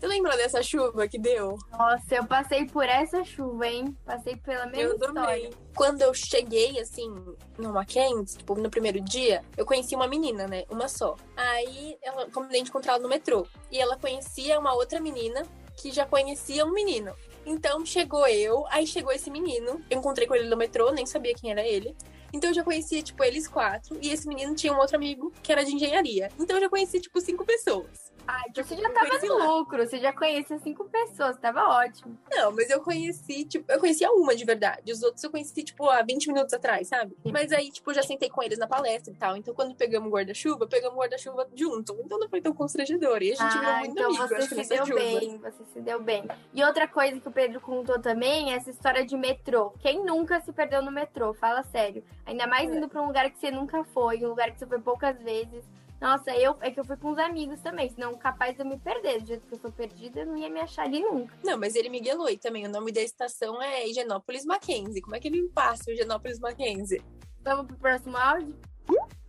Você 0.00 0.08
lembra 0.08 0.36
dessa 0.36 0.62
chuva 0.62 1.08
que 1.08 1.18
deu? 1.18 1.56
Nossa, 1.72 2.14
eu 2.14 2.26
passei 2.26 2.66
por 2.66 2.84
essa 2.84 3.24
chuva, 3.24 3.66
hein? 3.66 3.96
Passei 4.04 4.36
pela 4.36 4.66
mesma 4.66 4.82
eu 4.82 4.94
história. 4.94 5.14
Também. 5.14 5.50
Quando 5.74 6.02
eu 6.02 6.12
cheguei, 6.12 6.78
assim, 6.78 7.10
no 7.58 7.72
Mackenzie, 7.72 8.36
tipo, 8.36 8.54
no 8.54 8.68
primeiro 8.68 9.00
dia, 9.00 9.42
eu 9.56 9.64
conheci 9.64 9.94
uma 9.94 10.06
menina, 10.06 10.46
né? 10.46 10.64
Uma 10.70 10.88
só. 10.88 11.16
Aí, 11.34 11.96
ela, 12.02 12.30
como 12.30 12.46
a 12.46 12.52
gente 12.52 12.68
encontrou 12.68 12.94
ela 12.94 13.02
no 13.02 13.08
metrô. 13.08 13.46
E 13.72 13.78
ela 13.78 13.96
conhecia 13.96 14.58
uma 14.58 14.74
outra 14.74 15.00
menina 15.00 15.46
que 15.76 15.92
já 15.92 16.06
conhecia 16.06 16.64
um 16.64 16.72
menino. 16.72 17.14
Então 17.46 17.84
chegou 17.84 18.26
eu, 18.26 18.64
aí 18.68 18.86
chegou 18.86 19.12
esse 19.12 19.30
menino. 19.30 19.80
Eu 19.90 19.98
encontrei 19.98 20.26
com 20.26 20.34
ele 20.34 20.48
no 20.48 20.56
metrô, 20.56 20.90
nem 20.92 21.06
sabia 21.06 21.34
quem 21.34 21.50
era 21.50 21.66
ele. 21.66 21.94
Então 22.34 22.50
eu 22.50 22.54
já 22.54 22.64
conhecia, 22.64 23.00
tipo, 23.00 23.22
eles 23.22 23.46
quatro. 23.46 23.96
E 24.02 24.10
esse 24.10 24.26
menino 24.26 24.54
tinha 24.56 24.72
um 24.72 24.78
outro 24.78 24.96
amigo 24.96 25.32
que 25.40 25.52
era 25.52 25.64
de 25.64 25.72
engenharia. 25.72 26.28
Então 26.38 26.56
eu 26.56 26.62
já 26.62 26.68
conheci, 26.68 27.00
tipo, 27.00 27.20
cinco 27.20 27.44
pessoas. 27.44 28.12
Ai, 28.26 28.50
tipo, 28.50 28.66
você 28.66 28.76
já 28.76 28.90
tava 28.90 29.18
no 29.26 29.58
lucro, 29.58 29.86
você 29.86 29.98
já 29.98 30.12
conhecia 30.12 30.58
cinco 30.58 30.84
pessoas, 30.86 31.36
tava 31.38 31.62
ótimo. 31.62 32.18
Não, 32.30 32.50
mas 32.52 32.70
eu 32.70 32.80
conheci, 32.80 33.44
tipo, 33.44 33.70
eu 33.70 33.78
conhecia 33.78 34.10
uma 34.10 34.34
de 34.34 34.44
verdade. 34.44 34.92
Os 34.92 35.02
outros 35.02 35.22
eu 35.22 35.30
conheci, 35.30 35.62
tipo, 35.62 35.88
há 35.88 36.02
20 36.02 36.28
minutos 36.28 36.54
atrás, 36.54 36.88
sabe? 36.88 37.14
Mas 37.24 37.52
aí, 37.52 37.70
tipo, 37.70 37.90
eu 37.90 37.94
já 37.94 38.02
sentei 38.02 38.30
com 38.30 38.42
eles 38.42 38.58
na 38.58 38.66
palestra 38.66 39.12
e 39.12 39.16
tal. 39.16 39.36
Então, 39.36 39.54
quando 39.54 39.74
pegamos 39.74 40.10
guarda-chuva, 40.10 40.66
pegamos 40.66 40.98
guarda-chuva 40.98 41.46
junto. 41.54 41.94
Então 42.04 42.18
não 42.18 42.28
foi 42.28 42.40
tão 42.40 42.54
constrangedor. 42.54 43.22
E 43.22 43.32
a 43.32 43.34
gente 43.34 43.42
ah, 43.42 43.60
virou 43.60 43.76
muito 43.76 43.92
então 43.92 44.06
amigo, 44.06 44.28
você 44.28 44.34
acho 44.34 44.48
que 44.48 44.64
se 44.64 44.74
deu 44.74 44.86
bem, 44.86 45.38
você 45.38 45.64
se 45.72 45.80
deu 45.80 46.02
bem. 46.02 46.24
E 46.52 46.64
outra 46.64 46.88
coisa 46.88 47.20
que 47.20 47.28
o 47.28 47.32
Pedro 47.32 47.60
contou 47.60 48.00
também 48.00 48.52
é 48.52 48.56
essa 48.56 48.70
história 48.70 49.04
de 49.04 49.16
metrô. 49.16 49.70
Quem 49.80 50.02
nunca 50.04 50.40
se 50.40 50.52
perdeu 50.52 50.82
no 50.82 50.90
metrô? 50.90 51.34
Fala 51.34 51.62
sério. 51.64 52.02
Ainda 52.26 52.46
mais 52.46 52.70
indo 52.70 52.88
pra 52.88 53.02
um 53.02 53.06
lugar 53.06 53.30
que 53.30 53.38
você 53.38 53.50
nunca 53.50 53.84
foi, 53.84 54.24
um 54.24 54.28
lugar 54.28 54.50
que 54.50 54.58
você 54.58 54.66
foi 54.66 54.80
poucas 54.80 55.20
vezes. 55.22 55.64
Nossa, 56.00 56.36
eu 56.36 56.56
é 56.60 56.70
que 56.70 56.78
eu 56.78 56.84
fui 56.84 56.96
com 56.96 57.12
uns 57.12 57.18
amigos 57.18 57.60
também, 57.60 57.88
senão 57.88 58.14
capaz 58.16 58.54
de 58.54 58.60
eu 58.60 58.66
me 58.66 58.78
perder. 58.78 59.20
Do 59.20 59.26
jeito 59.26 59.46
que 59.46 59.54
eu 59.54 59.58
sou 59.58 59.72
perdida, 59.72 60.20
eu 60.20 60.26
não 60.26 60.36
ia 60.36 60.50
me 60.50 60.60
achar 60.60 60.84
ali 60.84 61.00
nunca. 61.00 61.34
Não, 61.42 61.58
mas 61.58 61.74
ele 61.74 61.88
miguelou 61.88 62.28
e 62.28 62.36
também. 62.36 62.66
O 62.66 62.70
nome 62.70 62.92
da 62.92 63.00
estação 63.00 63.62
é 63.62 63.88
Higienópolis 63.88 64.44
Mackenzie. 64.44 65.00
Como 65.00 65.16
é 65.16 65.20
que 65.20 65.28
ele 65.28 65.48
passa 65.54 65.84
o 65.88 65.92
Higienópolis 65.92 66.38
Mackenzie? 66.40 67.02
Vamos 67.42 67.66
pro 67.66 67.76
próximo 67.76 68.16
áudio? 68.16 68.54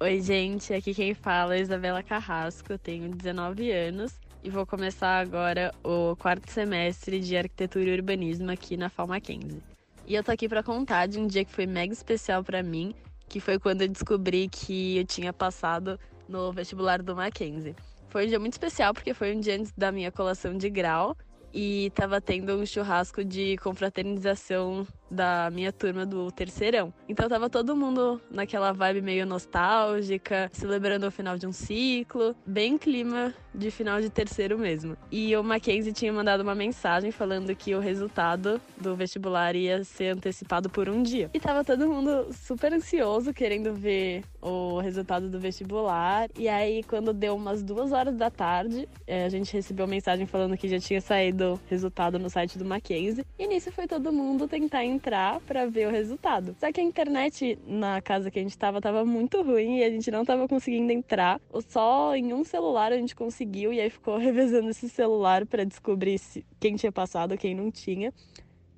Oi, 0.02 0.22
gente, 0.22 0.74
aqui 0.74 0.94
quem 0.94 1.14
fala 1.14 1.56
é 1.56 1.62
Isabela 1.62 2.04
Carrasco, 2.04 2.74
eu 2.74 2.78
tenho 2.78 3.10
19 3.10 3.72
anos 3.72 4.20
e 4.44 4.50
vou 4.50 4.66
começar 4.66 5.20
agora 5.20 5.74
o 5.84 6.16
quarto 6.18 6.52
semestre 6.52 7.20
de 7.20 7.38
Arquitetura 7.38 7.90
e 7.90 7.94
Urbanismo 7.94 8.52
aqui 8.52 8.76
na 8.76 8.90
FAO 8.90 9.08
Mackenzie. 9.08 9.64
E 10.08 10.14
eu 10.14 10.24
tô 10.24 10.32
aqui 10.32 10.48
pra 10.48 10.62
contar 10.62 11.08
de 11.08 11.20
um 11.20 11.26
dia 11.26 11.44
que 11.44 11.52
foi 11.52 11.66
mega 11.66 11.92
especial 11.92 12.44
pra 12.44 12.62
mim, 12.62 12.94
que 13.28 13.40
foi 13.40 13.58
quando 13.58 13.82
eu 13.82 13.88
descobri 13.88 14.48
que 14.48 14.98
eu 15.00 15.06
tinha 15.06 15.34
passado 15.34 16.00
no 16.30 16.52
vestibular 16.52 17.02
do 17.02 17.16
Mackenzie. 17.16 17.76
Foi 18.10 18.26
um 18.26 18.30
dia 18.30 18.40
muito 18.40 18.54
especial 18.54 18.94
porque 18.94 19.16
foi 19.16 19.36
um 19.36 19.40
dia 19.40 19.56
antes 19.56 19.74
da 19.76 19.92
minha 19.92 20.12
colação 20.12 20.56
de 20.56 20.70
grau 20.70 21.18
e 21.52 21.92
tava 21.96 22.22
tendo 22.22 22.56
um 22.56 22.66
churrasco 22.68 23.24
de 23.24 23.58
confraternização 23.58 24.86
da 25.16 25.50
minha 25.52 25.72
turma 25.72 26.06
do 26.06 26.32
terceirão. 26.32 26.94
Então 27.08 27.28
tava 27.28 27.50
todo 27.50 27.76
mundo 27.76 28.22
naquela 28.30 28.72
vibe 28.72 29.02
meio 29.02 29.26
nostálgica, 29.26 30.50
celebrando 30.54 31.08
o 31.08 31.12
final 31.12 31.38
de 31.38 31.48
um 31.48 31.52
ciclo, 31.52 32.36
bem 32.46 32.78
clima 32.78 33.34
de 33.54 33.72
final 33.72 34.02
de 34.02 34.10
terceiro 34.10 34.60
mesmo. 34.60 34.98
E 35.12 35.36
o 35.36 35.44
Mackenzie 35.44 35.94
tinha 35.94 36.12
mandado 36.12 36.42
uma 36.42 36.54
mensagem 36.54 37.12
falando 37.12 37.56
que 37.56 37.74
o 37.74 37.80
resultado 37.80 38.62
do 38.78 38.96
vestibular 38.96 39.56
ia 39.56 39.84
ser 39.84 40.16
antecipado 40.16 40.70
por 40.70 40.90
um 40.90 41.02
dia. 41.02 41.30
E 41.34 41.40
tava 41.40 41.64
todo 41.64 41.88
mundo 41.88 42.28
super 42.34 42.74
ansioso, 42.74 43.34
querendo 43.34 43.74
ver 43.74 44.24
o 44.42 44.80
resultado 44.80 45.30
do 45.30 45.40
vestibular. 45.40 46.30
E 46.38 46.48
aí, 46.48 46.84
quando 46.84 47.14
deu 47.14 47.36
umas 47.36 47.64
duas 47.64 47.92
horas 47.92 48.16
da 48.16 48.30
tarde, 48.30 48.88
eh, 49.08 49.26
a 49.26 49.30
gente 49.30 49.54
recebeu 49.54 49.88
mensagem 49.88 50.26
falando 50.26 50.58
que 50.58 50.68
já 50.68 50.80
tinha 50.80 51.00
saído 51.00 51.54
o 51.54 51.60
resultado 51.70 52.20
no 52.20 52.30
site 52.30 52.58
do 52.58 52.66
Mackenzie. 52.66 53.26
E 53.40 53.48
nisso 53.48 53.72
foi 53.72 53.88
todo 53.88 54.12
mundo 54.12 54.48
tentar 54.48 54.84
entrar 54.84 55.05
para 55.46 55.68
ver 55.68 55.88
o 55.88 55.92
resultado. 55.92 56.56
Só 56.60 56.72
que 56.72 56.82
a 56.82 56.84
internet 56.84 57.60
na 57.68 58.02
casa 58.02 58.32
que 58.32 58.40
a 58.40 58.42
gente 58.42 58.58
tava 58.58 58.82
tava 58.82 59.06
muito 59.06 59.42
ruim 59.44 59.78
e 59.78 59.84
a 59.84 59.90
gente 59.90 60.10
não 60.10 60.26
tava 60.26 60.48
conseguindo 60.48 60.92
entrar. 60.92 61.40
Só 61.70 62.16
em 62.16 62.34
um 62.34 62.44
celular 62.44 62.92
a 62.92 62.98
gente 62.98 63.16
conseguiu 63.16 63.72
e 63.72 63.80
aí 63.80 63.90
ficou 63.90 64.18
revezando 64.18 64.70
esse 64.70 64.90
celular 64.90 65.46
para 65.46 65.64
descobrir 65.64 66.18
se, 66.18 66.44
quem 66.60 66.76
tinha 66.76 66.92
passado, 66.92 67.38
quem 67.38 67.54
não 67.54 67.70
tinha. 67.70 68.12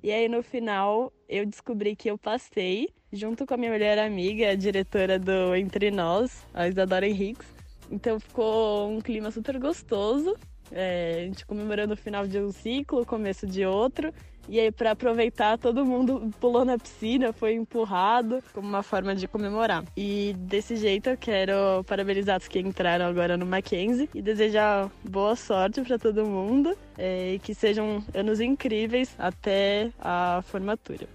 E 0.02 0.12
aí 0.12 0.28
no 0.28 0.42
final 0.42 1.10
eu 1.28 1.46
descobri 1.46 1.96
que 1.96 2.10
eu 2.10 2.18
passei, 2.18 2.88
junto 3.10 3.46
com 3.46 3.54
a 3.54 3.56
minha 3.56 3.70
melhor 3.70 3.98
amiga, 3.98 4.50
a 4.50 4.54
diretora 4.54 5.18
do 5.18 5.54
Entre 5.54 5.90
Nós, 5.90 6.46
a 6.52 6.68
Isadora 6.68 7.08
Henriques. 7.08 7.46
Então 7.90 8.20
ficou 8.20 8.90
um 8.90 9.00
clima 9.00 9.30
super 9.30 9.58
gostoso. 9.58 10.36
É, 10.70 11.20
a 11.22 11.24
gente 11.24 11.46
comemorando 11.46 11.94
o 11.94 11.96
final 11.96 12.26
de 12.26 12.38
um 12.38 12.52
ciclo, 12.52 13.00
o 13.00 13.06
começo 13.06 13.46
de 13.46 13.64
outro. 13.64 14.12
E 14.48 14.58
aí, 14.58 14.72
para 14.72 14.92
aproveitar, 14.92 15.58
todo 15.58 15.84
mundo 15.84 16.30
pulou 16.40 16.64
na 16.64 16.78
piscina, 16.78 17.34
foi 17.34 17.52
empurrado, 17.52 18.42
como 18.54 18.66
uma 18.66 18.82
forma 18.82 19.14
de 19.14 19.28
comemorar. 19.28 19.84
E 19.94 20.34
desse 20.38 20.76
jeito, 20.76 21.10
eu 21.10 21.18
quero 21.18 21.84
parabenizar 21.84 22.38
os 22.38 22.48
que 22.48 22.58
entraram 22.58 23.06
agora 23.06 23.36
no 23.36 23.44
Mackenzie 23.44 24.08
e 24.14 24.22
desejar 24.22 24.90
boa 25.04 25.36
sorte 25.36 25.82
para 25.82 25.98
todo 25.98 26.24
mundo 26.24 26.74
é, 26.96 27.34
e 27.34 27.38
que 27.38 27.54
sejam 27.54 28.02
anos 28.14 28.40
incríveis 28.40 29.14
até 29.18 29.90
a 30.00 30.42
formatura. 30.46 31.06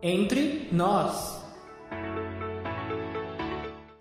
Entre 0.00 0.68
nós. 0.70 1.44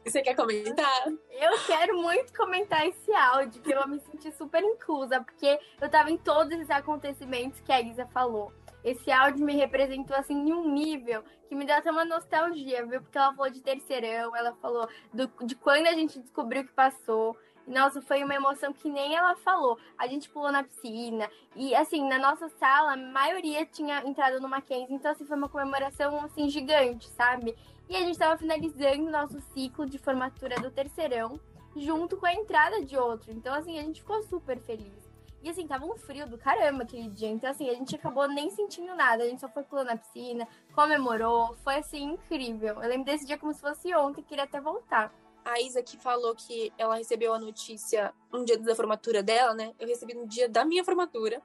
Você 0.06 0.22
quer 0.22 0.36
comentar? 0.36 1.06
Eu 1.38 1.51
quero 1.68 2.01
muito 2.01 2.34
comentar 2.34 2.88
esse 2.88 3.13
áudio, 3.13 3.62
que 3.62 3.72
eu 3.74 3.86
me 3.89 4.00
senti 4.00 4.32
super 4.32 4.63
inclusa, 4.63 5.22
porque 5.22 5.60
eu 5.82 5.89
tava 5.89 6.10
em 6.10 6.18
todos 6.18 6.54
esses 6.54 6.70
acontecimentos 6.70 7.60
que 7.60 7.74
a 7.74 7.82
Isa 7.82 8.08
falou. 8.08 8.54
Esse 8.86 9.12
áudio 9.12 9.46
me 9.46 9.54
representou 9.54 10.15
assim 10.15 10.34
em 10.34 10.54
um 10.54 10.72
nível 10.72 11.24
que 11.50 11.56
me 11.56 11.65
deu 11.65 11.75
até 11.75 11.92
uma 11.92 12.06
nostalgia, 12.06 12.86
viu? 12.86 13.01
Porque 13.01 13.18
ela 13.18 13.34
falou 13.34 13.51
de 13.51 13.60
terceirão, 13.60 14.34
ela 14.34 14.54
falou 14.62 14.88
do, 15.13 15.30
de 15.46 15.56
quando 15.56 15.88
a 15.88 15.94
gente 15.94 16.20
descobriu 16.20 16.63
que 16.63 16.72
passou. 16.72 17.38
Nossa, 17.67 18.00
foi 18.00 18.24
uma 18.24 18.36
emoção 18.36 18.72
que 18.72 18.89
nem 18.89 19.15
ela 19.15 19.36
falou. 19.38 19.77
A 19.98 20.05
gente 20.07 20.29
pulou 20.29 20.51
na 20.51 20.63
piscina. 20.63 21.29
E, 21.55 21.74
assim, 21.74 22.07
na 22.07 22.19
nossa 22.19 22.48
sala, 22.48 22.93
a 22.93 22.98
maioria 22.98 23.65
tinha 23.65 24.05
entrado 24.05 24.39
no 24.39 24.48
Mackenzie. 24.48 24.93
Então, 24.93 25.12
assim, 25.12 25.25
foi 25.25 25.36
uma 25.36 25.50
comemoração, 25.50 26.24
assim, 26.24 26.48
gigante, 26.48 27.10
sabe? 27.10 27.55
E 27.89 27.95
a 27.95 28.01
gente 28.01 28.19
tava 28.19 28.38
finalizando 28.38 29.07
o 29.07 29.12
nosso 29.12 29.39
ciclo 29.53 29.88
de 29.88 29.98
formatura 29.98 30.55
do 30.60 30.69
terceirão, 30.69 31.39
junto 31.75 32.17
com 32.17 32.25
a 32.27 32.34
entrada 32.34 32.84
de 32.84 32.98
outro. 32.98 33.31
Então, 33.31 33.53
assim, 33.53 33.79
a 33.79 33.81
gente 33.81 34.01
ficou 34.01 34.22
super 34.24 34.60
feliz. 34.60 35.03
E, 35.41 35.50
assim, 35.50 35.67
tava 35.67 35.86
um 35.86 35.95
frio 35.95 36.27
do 36.27 36.38
caramba 36.38 36.84
aquele 36.84 37.10
dia. 37.10 37.29
Então, 37.29 37.50
assim, 37.50 37.67
a 37.69 37.74
gente 37.74 37.95
acabou 37.95 38.27
nem 38.27 38.51
sentindo 38.51 38.95
nada. 38.95 39.24
A 39.24 39.27
gente 39.27 39.41
só 39.41 39.50
foi 39.50 39.63
pulando 39.63 39.88
na 39.88 39.98
piscina, 39.98 40.48
comemorou. 40.74 41.55
Foi, 41.63 41.77
assim, 41.77 42.03
incrível. 42.13 42.81
Eu 42.81 42.89
lembro 42.89 43.05
desse 43.05 43.25
dia 43.25 43.39
como 43.39 43.53
se 43.53 43.62
fosse 43.62 43.95
ontem, 43.95 44.24
queria 44.24 44.43
até 44.43 44.62
voltar. 44.62 45.12
A 45.46 45.62
Isa 45.62 45.84
que 45.84 45.96
falou 45.96 46.34
que 46.34 46.74
ela 46.75 46.96
recebeu 46.96 47.32
a 47.32 47.40
notícia 47.40 48.12
um 48.34 48.44
dia 48.44 48.58
da 48.58 48.75
formatura 48.75 49.22
dela, 49.22 49.54
né? 49.54 49.74
Eu 49.80 49.88
recebi 49.88 50.16
no 50.16 50.28
dia 50.28 50.50
da 50.50 50.66
minha 50.66 50.84
formatura. 50.84 51.40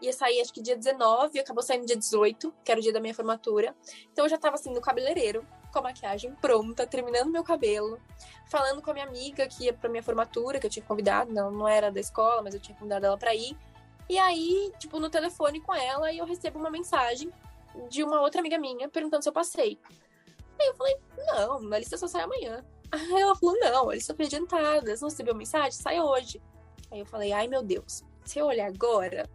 Ia 0.00 0.12
sair, 0.12 0.40
acho 0.40 0.52
que 0.52 0.62
dia 0.62 0.76
19, 0.76 1.40
acabou 1.40 1.60
saindo 1.60 1.84
dia 1.84 1.96
18, 1.96 2.54
que 2.64 2.70
era 2.70 2.78
o 2.78 2.82
dia 2.82 2.92
da 2.92 3.00
minha 3.00 3.12
formatura. 3.12 3.74
Então 4.12 4.24
eu 4.24 4.28
já 4.28 4.38
tava 4.38 4.54
assim 4.54 4.72
no 4.72 4.80
cabeleireiro, 4.80 5.44
com 5.72 5.80
a 5.80 5.82
maquiagem 5.82 6.32
pronta, 6.36 6.86
terminando 6.86 7.28
meu 7.28 7.42
cabelo, 7.42 8.00
falando 8.46 8.80
com 8.80 8.92
a 8.92 8.94
minha 8.94 9.06
amiga 9.06 9.48
que 9.48 9.64
ia 9.64 9.72
pra 9.72 9.90
minha 9.90 10.02
formatura, 10.02 10.60
que 10.60 10.66
eu 10.66 10.70
tinha 10.70 10.84
convidado, 10.84 11.32
não, 11.32 11.50
não 11.50 11.66
era 11.66 11.90
da 11.90 11.98
escola, 11.98 12.40
mas 12.42 12.54
eu 12.54 12.60
tinha 12.60 12.78
convidado 12.78 13.06
ela 13.06 13.18
pra 13.18 13.34
ir. 13.34 13.56
E 14.08 14.16
aí, 14.16 14.72
tipo, 14.78 15.00
no 15.00 15.10
telefone 15.10 15.60
com 15.60 15.74
ela, 15.74 16.12
eu 16.14 16.24
recebo 16.24 16.60
uma 16.60 16.70
mensagem 16.70 17.32
de 17.90 18.04
uma 18.04 18.20
outra 18.20 18.40
amiga 18.40 18.56
minha 18.56 18.88
perguntando 18.88 19.24
se 19.24 19.28
eu 19.28 19.32
passei. 19.32 19.78
Aí 20.60 20.66
eu 20.66 20.74
falei, 20.74 20.96
não, 21.16 21.72
a 21.72 21.78
lista 21.78 21.96
só 21.96 22.06
sai 22.06 22.22
amanhã. 22.22 22.64
Aí 22.90 23.20
ela 23.20 23.34
falou, 23.34 23.58
não, 23.58 23.90
a 23.90 23.94
lista 23.94 24.14
foi 24.14 24.26
adiantada, 24.26 24.96
você 24.96 25.02
não 25.02 25.10
recebeu 25.10 25.34
mensagem? 25.34 25.72
Sai 25.72 26.00
hoje. 26.00 26.40
Aí 26.90 27.00
eu 27.00 27.06
falei, 27.06 27.32
ai 27.32 27.46
meu 27.46 27.62
Deus, 27.62 28.02
se 28.24 28.38
eu 28.38 28.46
olhar 28.46 28.66
agora 28.66 29.28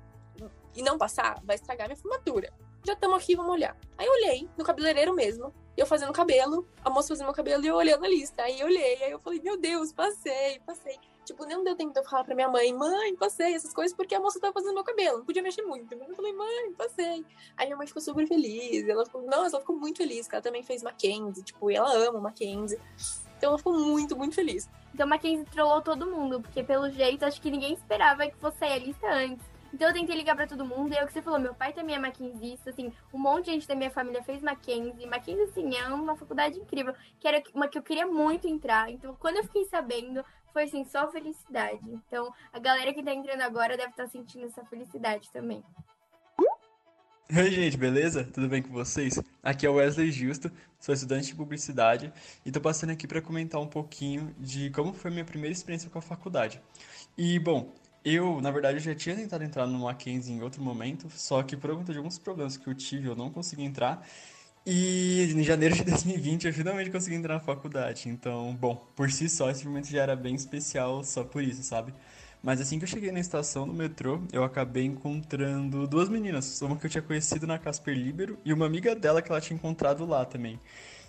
e 0.75 0.81
não 0.81 0.98
passar, 0.98 1.39
vai 1.43 1.55
estragar 1.55 1.88
minha 1.88 1.98
formatura. 1.98 2.51
Já 2.86 2.93
estamos 2.93 3.22
aqui, 3.22 3.36
vamos 3.36 3.53
olhar. 3.53 3.77
Aí 3.98 4.05
eu 4.05 4.12
olhei, 4.12 4.50
no 4.57 4.65
cabeleireiro 4.65 5.13
mesmo, 5.13 5.53
eu 5.77 5.86
fazendo 5.86 6.12
cabelo, 6.12 6.67
a 6.83 6.89
moça 6.89 7.10
fazendo 7.10 7.25
meu 7.25 7.33
cabelo 7.33 7.63
e 7.63 7.67
eu 7.67 7.75
olhando 7.75 8.03
a 8.03 8.07
lista. 8.07 8.43
Aí 8.43 8.60
eu 8.60 8.67
olhei, 8.67 9.01
aí 9.03 9.12
eu 9.12 9.19
falei, 9.19 9.39
meu 9.41 9.57
Deus, 9.57 9.93
passei, 9.93 10.60
passei. 10.65 11.00
Tipo, 11.24 11.45
nem 11.45 11.63
deu 11.63 11.75
tempo 11.75 11.93
de 11.93 12.00
eu 12.00 12.03
falar 12.03 12.25
pra 12.25 12.36
minha 12.36 12.50
mãe, 12.50 12.74
mãe, 12.74 13.15
passei, 13.15 13.53
essas 13.53 13.74
coisas, 13.74 13.95
porque 13.95 14.13
a 14.13 14.19
moça 14.19 14.39
tava 14.39 14.53
fazendo 14.53 14.74
meu 14.74 14.83
cabelo, 14.83 15.19
não 15.19 15.25
podia 15.25 15.41
mexer 15.41 15.62
muito. 15.62 15.98
Mas 15.98 16.10
eu 16.10 16.15
falei, 16.15 16.33
mãe, 16.33 16.74
passei. 16.74 17.25
Aí 17.55 17.65
minha 17.67 17.77
mãe 17.77 17.88
ficou 17.88 18.01
super 18.01 18.27
feliz, 18.27 18.88
ela 18.88 19.05
ficou, 19.05 19.22
nossa, 19.22 19.55
ela 19.55 19.62
ficou 19.62 19.77
muito 19.77 19.98
feliz, 19.98 20.24
porque 20.24 20.36
ela 20.36 20.43
também 20.43 20.63
fez 20.63 20.83
Mackenzie, 20.83 21.43
tipo, 21.43 21.72
ela 21.72 21.91
ama 21.93 22.19
Mackenzie. 22.19 22.77
Então 23.43 23.51
ela 23.51 23.57
ficou 23.57 23.73
muito, 23.73 24.15
muito 24.15 24.35
feliz. 24.35 24.69
Então, 24.93 25.05
Mackenzie 25.05 25.45
trollou 25.51 25.81
todo 25.81 26.07
mundo, 26.07 26.39
porque 26.39 26.63
pelo 26.63 26.89
jeito, 26.89 27.25
acho 27.25 27.41
que 27.41 27.51
ninguém 27.51 27.73
esperava 27.73 28.25
que 28.25 28.38
fosse 28.38 28.63
a 28.63 28.77
lista 28.77 29.05
antes. 29.05 29.45
Então 29.73 29.89
eu 29.89 29.93
tentei 29.93 30.15
ligar 30.15 30.33
pra 30.33 30.47
todo 30.47 30.65
mundo, 30.65 30.93
e 30.93 30.95
é 30.95 31.03
o 31.03 31.07
que 31.07 31.12
você 31.12 31.21
falou, 31.21 31.38
meu 31.41 31.53
pai 31.53 31.73
também 31.73 31.93
é 31.93 32.00
mackenzista, 32.00 32.69
assim, 32.69 32.93
um 33.13 33.17
monte 33.17 33.45
de 33.45 33.51
gente 33.51 33.67
da 33.67 33.75
minha 33.75 33.91
família 33.91 34.23
fez 34.23 34.41
Mackenzie. 34.41 35.05
Mackenzie, 35.05 35.43
assim, 35.43 35.75
é 35.75 35.85
uma 35.89 36.15
faculdade 36.15 36.57
incrível, 36.57 36.95
que 37.19 37.27
era 37.27 37.43
uma 37.53 37.67
que 37.67 37.77
eu 37.77 37.83
queria 37.83 38.07
muito 38.07 38.47
entrar. 38.47 38.89
Então, 38.89 39.13
quando 39.19 39.35
eu 39.35 39.43
fiquei 39.43 39.65
sabendo, 39.65 40.23
foi, 40.53 40.63
assim, 40.63 40.85
só 40.85 41.12
felicidade. 41.12 41.81
Então, 41.85 42.33
a 42.53 42.59
galera 42.59 42.93
que 42.93 43.03
tá 43.03 43.13
entrando 43.13 43.41
agora 43.41 43.75
deve 43.75 43.89
estar 43.89 44.07
sentindo 44.07 44.45
essa 44.45 44.63
felicidade 44.63 45.29
também. 45.31 45.62
Oi, 47.32 47.51
gente, 47.51 47.77
beleza? 47.77 48.24
Tudo 48.24 48.48
bem 48.48 48.62
com 48.62 48.72
vocês? 48.72 49.20
Aqui 49.42 49.65
é 49.65 49.70
o 49.70 49.74
Wesley 49.75 50.12
Justo, 50.12 50.51
sou 50.80 50.94
estudante 50.94 51.27
de 51.27 51.36
publicidade 51.36 52.13
e 52.46 52.51
tô 52.51 52.62
passando 52.62 52.92
aqui 52.92 53.08
para 53.08 53.22
comentar 53.22 53.60
um 53.60 53.68
pouquinho 53.68 54.34
de 54.39 54.70
como 54.70 54.94
foi 54.94 55.10
minha 55.10 55.25
primeira 55.25 55.51
experiência 55.51 55.89
com 55.89 55.98
a 56.00 56.01
faculdade. 56.01 56.62
E, 57.18 57.39
bom, 57.39 57.74
eu, 58.06 58.39
na 58.42 58.51
verdade, 58.51 58.80
já 58.80 58.94
tinha 58.96 59.15
tentado 59.15 59.44
entrar 59.44 59.65
no 59.68 59.80
Mackenzie 59.80 60.34
em 60.36 60.42
outro 60.44 60.62
momento, 60.62 61.10
só 61.10 61.42
que 61.44 61.58
por 61.58 61.75
conta 61.75 61.92
de 61.92 61.98
alguns 61.98 62.20
problemas 62.20 62.58
que 62.58 62.68
eu 62.68 62.75
tive, 62.75 63.08
eu 63.08 63.15
não 63.15 63.32
consegui 63.32 63.63
entrar. 63.63 64.06
E 64.65 65.34
em 65.36 65.44
janeiro 65.44 65.75
de 65.75 65.84
2020 65.86 66.48
eu 66.48 66.53
finalmente 66.53 66.92
consegui 66.92 67.15
entrar 67.15 67.36
na 67.36 67.39
faculdade. 67.39 68.10
Então, 68.10 68.56
bom, 68.56 68.75
por 68.96 69.12
si 69.12 69.30
só 69.30 69.50
esse 69.50 69.65
momento 69.68 69.88
já 69.89 70.03
era 70.03 70.15
bem 70.15 70.36
especial 70.36 71.03
só 71.03 71.24
por 71.24 71.44
isso, 71.44 71.63
sabe? 71.63 71.94
Mas 72.43 72.59
assim 72.59 72.77
que 72.77 72.83
eu 72.83 72.89
cheguei 72.89 73.09
na 73.09 73.21
estação 73.21 73.65
do 73.65 73.73
metrô, 73.73 74.19
eu 74.33 74.43
acabei 74.43 74.83
encontrando 74.83 75.88
duas 75.88 76.09
meninas. 76.09 76.62
Uma 76.62 76.75
que 76.75 76.85
eu 76.85 76.89
tinha 76.89 77.01
conhecido 77.01 77.47
na 77.47 77.57
Casper 77.57 77.95
Libero 77.95 78.38
e 78.43 78.51
uma 78.51 78.65
amiga 78.65 78.93
dela 78.93 79.21
que 79.21 79.31
ela 79.31 79.39
tinha 79.39 79.55
encontrado 79.55 80.05
lá 80.05 80.25
também. 80.25 80.59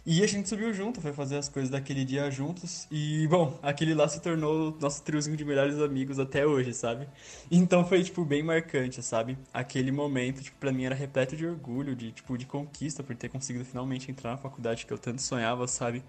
E 0.06 0.22
a 0.22 0.26
gente 0.28 0.48
subiu 0.48 0.72
junto, 0.72 1.00
foi 1.00 1.12
fazer 1.12 1.36
as 1.38 1.48
coisas 1.48 1.70
daquele 1.70 2.04
dia 2.04 2.30
juntos. 2.30 2.86
E, 2.90 3.26
bom, 3.26 3.58
aquele 3.62 3.94
lá 3.94 4.06
se 4.06 4.20
tornou 4.20 4.76
nosso 4.80 5.02
triozinho 5.02 5.36
de 5.36 5.44
melhores 5.44 5.80
amigos 5.80 6.18
até 6.20 6.46
hoje, 6.46 6.72
sabe? 6.74 7.08
Então 7.50 7.84
foi, 7.84 8.04
tipo, 8.04 8.24
bem 8.24 8.42
marcante, 8.42 9.02
sabe? 9.02 9.36
Aquele 9.52 9.90
momento, 9.90 10.42
tipo, 10.42 10.56
pra 10.58 10.70
mim 10.70 10.84
era 10.84 10.94
repleto 10.94 11.34
de 11.36 11.46
orgulho, 11.46 11.96
de, 11.96 12.12
tipo, 12.12 12.36
de 12.38 12.46
conquista 12.46 13.02
por 13.02 13.16
ter 13.16 13.28
conseguido 13.30 13.64
finalmente 13.64 14.10
entrar 14.10 14.32
na 14.32 14.36
faculdade 14.36 14.86
que 14.86 14.92
eu 14.92 14.98
tanto 14.98 15.22
sonhava, 15.22 15.66
sabe? 15.66 16.02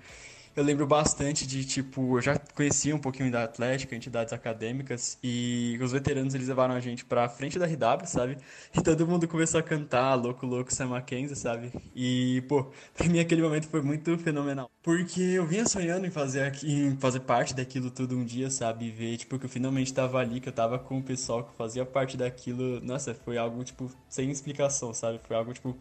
Eu 0.55 0.63
lembro 0.63 0.87
bastante 0.87 1.45
de, 1.45 1.65
tipo, 1.65 2.17
eu 2.17 2.21
já 2.21 2.37
conhecia 2.37 2.95
um 2.95 2.99
pouquinho 2.99 3.29
da 3.31 3.43
Atlética, 3.43 3.95
entidades 3.95 4.31
acadêmicas, 4.31 5.17
e 5.21 5.77
os 5.81 5.91
veteranos 5.91 6.33
eles 6.33 6.47
levaram 6.47 6.73
a 6.73 6.79
gente 6.79 7.03
pra 7.03 7.27
frente 7.27 7.59
da 7.59 7.65
RW, 7.65 8.05
sabe? 8.07 8.37
E 8.73 8.81
todo 8.81 9.05
mundo 9.05 9.27
começou 9.27 9.59
a 9.59 9.63
cantar, 9.63 10.15
louco, 10.15 10.45
louco, 10.45 10.73
Sam 10.73 10.87
Mackenzie, 10.87 11.35
sabe? 11.35 11.71
E, 11.93 12.41
pô, 12.47 12.71
pra 12.93 13.07
mim 13.07 13.19
aquele 13.19 13.41
momento 13.41 13.67
foi 13.67 13.81
muito 13.81 14.17
fenomenal. 14.17 14.71
Porque 14.81 15.19
eu 15.19 15.45
vinha 15.45 15.67
sonhando 15.67 16.05
em 16.05 16.11
fazer, 16.11 16.43
aqui, 16.43 16.71
em 16.71 16.95
fazer 16.97 17.19
parte 17.21 17.53
daquilo 17.53 17.91
tudo 17.91 18.15
um 18.15 18.23
dia, 18.23 18.49
sabe? 18.49 18.85
E 18.85 18.91
ver, 18.91 19.17
tipo, 19.17 19.37
que 19.37 19.45
eu 19.45 19.49
finalmente 19.49 19.93
tava 19.93 20.19
ali, 20.19 20.39
que 20.39 20.47
eu 20.47 20.53
tava 20.53 20.79
com 20.79 20.99
o 20.99 21.03
pessoal 21.03 21.43
que 21.43 21.53
fazia 21.55 21.85
parte 21.85 22.15
daquilo. 22.15 22.79
Nossa, 22.81 23.13
foi 23.13 23.37
algo, 23.37 23.63
tipo, 23.63 23.91
sem 24.07 24.31
explicação, 24.31 24.93
sabe? 24.93 25.19
Foi 25.27 25.35
algo, 25.35 25.53
tipo 25.53 25.77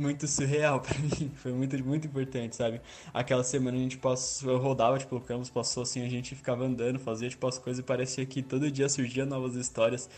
muito 0.00 0.26
surreal 0.26 0.80
para 0.82 0.98
mim. 0.98 1.30
Foi 1.36 1.52
muito, 1.52 1.78
muito 1.84 2.06
importante, 2.06 2.56
sabe? 2.56 2.80
Aquela 3.12 3.44
semana 3.44 3.76
a 3.76 3.80
gente 3.80 3.98
passou, 3.98 4.52
eu 4.52 4.58
rodava, 4.58 4.98
tipo, 4.98 5.16
o 5.16 5.20
campus 5.20 5.50
passou 5.50 5.82
assim, 5.82 6.04
a 6.04 6.08
gente 6.08 6.34
ficava 6.34 6.64
andando, 6.64 6.98
fazia, 6.98 7.28
tipo, 7.28 7.46
as 7.46 7.58
coisas 7.58 7.80
e 7.80 7.82
parecia 7.82 8.24
que 8.26 8.42
todo 8.42 8.70
dia 8.70 8.88
surgiam 8.88 9.26
novas 9.26 9.54
histórias. 9.54 10.08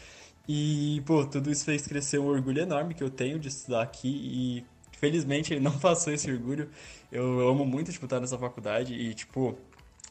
E, 0.49 1.03
pô, 1.07 1.25
tudo 1.27 1.51
isso 1.51 1.65
fez 1.65 1.87
crescer 1.87 2.19
um 2.19 2.27
orgulho 2.27 2.61
enorme 2.63 2.95
que 2.95 3.03
eu 3.03 3.11
tenho 3.11 3.39
de 3.39 3.49
estudar 3.49 3.83
aqui 3.83 4.09
e 4.09 4.65
felizmente 4.99 5.53
ele 5.55 5.61
não 5.61 5.77
passou 5.81 6.13
esse 6.13 6.31
orgulho. 6.31 6.69
Eu 7.11 7.49
amo 7.49 7.65
muito, 7.65 7.93
tipo, 7.93 8.07
estar 8.07 8.21
nessa 8.21 8.39
faculdade 8.39 8.95
e, 8.95 9.15
tipo, 9.15 9.59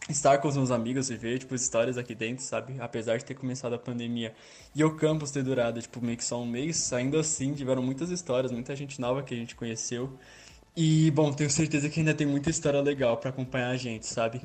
estar 0.10 0.38
com 0.39 0.48
os 0.48 0.58
meus 0.58 0.72
amigos 0.72 1.10
e 1.10 1.15
ver, 1.15 1.39
tipo, 1.39 1.53
histórias 1.55 1.98
aqui 1.98 2.15
dentro, 2.15 2.43
sabe? 2.43 2.75
Apesar 2.79 3.17
de 3.17 3.25
ter 3.25 3.36
começado 3.36 3.74
a 3.74 3.77
pandemia 3.77 4.34
e 4.75 4.84
o 4.84 4.96
campus 4.96 5.31
ter 5.31 5.43
durado, 5.43 5.81
tipo, 5.81 6.03
meio 6.03 6.17
que 6.17 6.25
só 6.25 6.41
um 6.41 6.46
mês, 6.46 6.91
ainda 6.93 7.20
assim 7.20 7.53
tiveram 7.53 7.81
muitas 7.81 8.10
histórias, 8.10 8.51
muita 8.51 8.75
gente 8.75 9.00
nova 9.00 9.24
que 9.24 9.34
a 9.34 9.38
gente 9.38 9.55
conheceu. 9.55 10.17
E, 10.75 11.12
bom, 11.12 11.31
tenho 11.34 11.50
certeza 11.50 11.89
que 11.89 12.00
ainda 12.00 12.13
tem 12.13 12.25
muita 12.25 12.50
história 12.50 12.81
legal 12.81 13.17
para 13.17 13.29
acompanhar 13.29 13.70
a 13.70 13.77
gente, 13.77 14.05
sabe? 14.08 14.41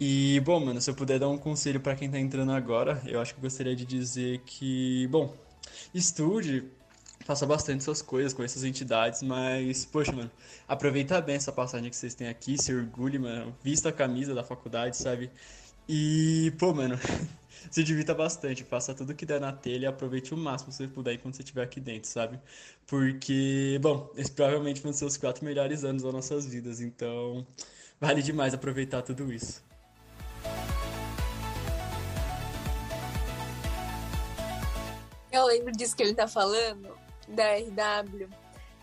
E, 0.00 0.40
bom, 0.40 0.58
mano, 0.58 0.80
se 0.80 0.90
eu 0.90 0.94
puder 0.94 1.18
dar 1.18 1.28
um 1.28 1.38
conselho 1.38 1.80
para 1.80 1.94
quem 1.94 2.10
tá 2.10 2.18
entrando 2.18 2.52
agora, 2.52 3.02
eu 3.06 3.20
acho 3.20 3.34
que 3.34 3.40
gostaria 3.40 3.76
de 3.76 3.84
dizer 3.84 4.40
que, 4.46 5.06
bom, 5.08 5.34
estude, 5.94 6.64
faça 7.24 7.46
bastante 7.46 7.84
suas 7.84 8.02
coisas 8.02 8.32
com 8.32 8.42
essas 8.42 8.64
entidades, 8.64 9.22
mas, 9.22 9.84
poxa, 9.84 10.12
mano, 10.12 10.30
aproveita 10.66 11.20
bem 11.20 11.36
essa 11.36 11.52
passagem 11.52 11.90
que 11.90 11.96
vocês 11.96 12.14
têm 12.14 12.28
aqui, 12.28 12.60
se 12.60 12.74
orgulhe, 12.74 13.18
mano, 13.18 13.56
vista 13.62 13.90
a 13.90 13.92
camisa 13.92 14.34
da 14.34 14.42
faculdade, 14.42 14.96
sabe? 14.96 15.30
E, 15.88 16.52
pô, 16.58 16.72
mano, 16.72 16.98
se 17.70 17.82
divirta 17.84 18.14
bastante, 18.14 18.64
faça 18.64 18.94
tudo 18.94 19.14
que 19.14 19.26
der 19.26 19.40
na 19.40 19.52
telha 19.52 19.84
e 19.84 19.86
aproveite 19.86 20.32
o 20.32 20.36
máximo 20.36 20.70
que 20.70 20.76
você 20.76 20.88
puder 20.88 21.14
enquanto 21.14 21.34
você 21.36 21.42
estiver 21.42 21.62
aqui 21.62 21.80
dentro, 21.80 22.08
sabe? 22.08 22.40
Porque, 22.86 23.78
bom, 23.82 24.10
esses 24.16 24.30
provavelmente 24.30 24.80
vão 24.82 24.92
ser 24.92 25.04
os 25.04 25.16
quatro 25.16 25.44
melhores 25.44 25.84
anos 25.84 26.02
das 26.02 26.12
nossas 26.12 26.46
vidas, 26.46 26.80
então 26.80 27.46
vale 28.00 28.22
demais 28.22 28.54
aproveitar 28.54 29.02
tudo 29.02 29.32
isso. 29.32 29.62
Eu 35.32 35.46
lembro 35.46 35.70
disso 35.72 35.94
que 35.94 36.02
ele 36.02 36.14
tá 36.14 36.26
falando, 36.26 36.88
da 37.30 37.54
RW. 37.54 38.28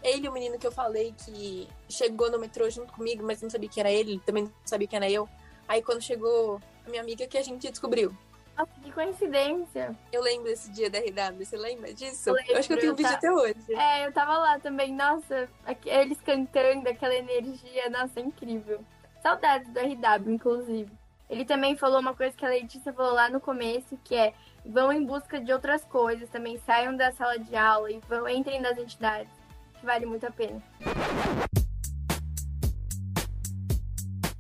Ele, 0.04 0.30
o 0.30 0.32
menino 0.32 0.58
que 0.58 0.68
eu 0.68 0.72
falei 0.72 1.14
que 1.26 1.68
chegou 1.90 2.32
no 2.32 2.40
metrô 2.40 2.70
junto 2.70 2.94
comigo, 2.94 3.24
mas 3.26 3.42
não 3.42 3.50
sabia 3.50 3.70
que 3.70 3.80
era 3.80 3.92
ele, 3.92 4.22
também 4.26 4.44
não 4.44 4.52
sabia 4.64 4.88
que 4.88 4.96
era 4.96 5.10
eu. 5.10 5.28
Aí 5.68 5.82
quando 5.82 6.02
chegou 6.02 6.62
a 6.86 6.90
minha 6.90 7.02
amiga 7.02 7.28
que 7.28 7.38
a 7.38 7.44
gente 7.44 7.70
descobriu. 7.70 8.16
Nossa, 8.58 8.72
que 8.82 8.92
coincidência. 8.92 9.96
Eu 10.12 10.24
lembro 10.24 10.46
desse 10.46 10.72
dia 10.72 10.90
da 10.90 10.98
RW, 10.98 11.46
você 11.46 11.58
lembra 11.58 11.94
disso? 11.94 12.30
Eu, 12.30 12.34
lembro, 12.34 12.52
eu 12.54 12.58
acho 12.58 12.68
que 12.68 12.74
eu 12.74 12.80
tenho 12.80 12.92
eu 12.92 12.96
vídeo 12.96 13.12
tá... 13.12 13.18
até 13.18 13.32
hoje. 13.32 13.74
É, 13.74 14.08
eu 14.08 14.12
tava 14.12 14.38
lá 14.38 14.60
também. 14.60 14.94
Nossa, 14.94 15.48
eles 15.86 16.20
cantando, 16.22 16.90
aquela 16.90 17.14
energia, 17.14 17.90
nossa, 17.90 18.20
é 18.20 18.24
incrível. 18.24 18.84
Saudades 19.22 19.72
do 19.72 19.80
RW, 19.80 20.32
inclusive. 20.32 20.92
Ele 21.30 21.46
também 21.46 21.76
falou 21.76 22.00
uma 22.00 22.16
coisa 22.16 22.36
que 22.36 22.46
a 22.46 22.50
Letícia 22.50 22.94
falou 22.94 23.14
lá 23.14 23.30
no 23.30 23.40
começo, 23.40 23.98
que 24.04 24.16
é 24.16 24.34
vão 24.68 24.92
em 24.92 25.06
busca 25.06 25.40
de 25.40 25.52
outras 25.52 25.84
coisas, 25.86 26.30
também 26.30 26.60
saiam 26.60 26.96
da 26.96 27.12
sala 27.12 27.40
de 27.40 27.56
aula 27.56 27.92
e 27.92 28.00
vão, 28.08 28.28
entrem 28.28 28.62
nas 28.62 28.78
entidades, 28.78 29.32
que 29.80 29.86
vale 29.86 30.06
muito 30.06 30.26
a 30.26 30.32
pena. 30.32 30.62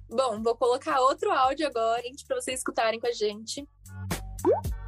Bom, 0.09 0.41
vou 0.41 0.55
colocar 0.55 0.99
outro 0.99 1.31
áudio 1.31 1.67
agora, 1.67 2.01
para 2.27 2.41
vocês 2.41 2.59
escutarem 2.59 2.99
com 2.99 3.07
a 3.07 3.11
gente. 3.11 3.67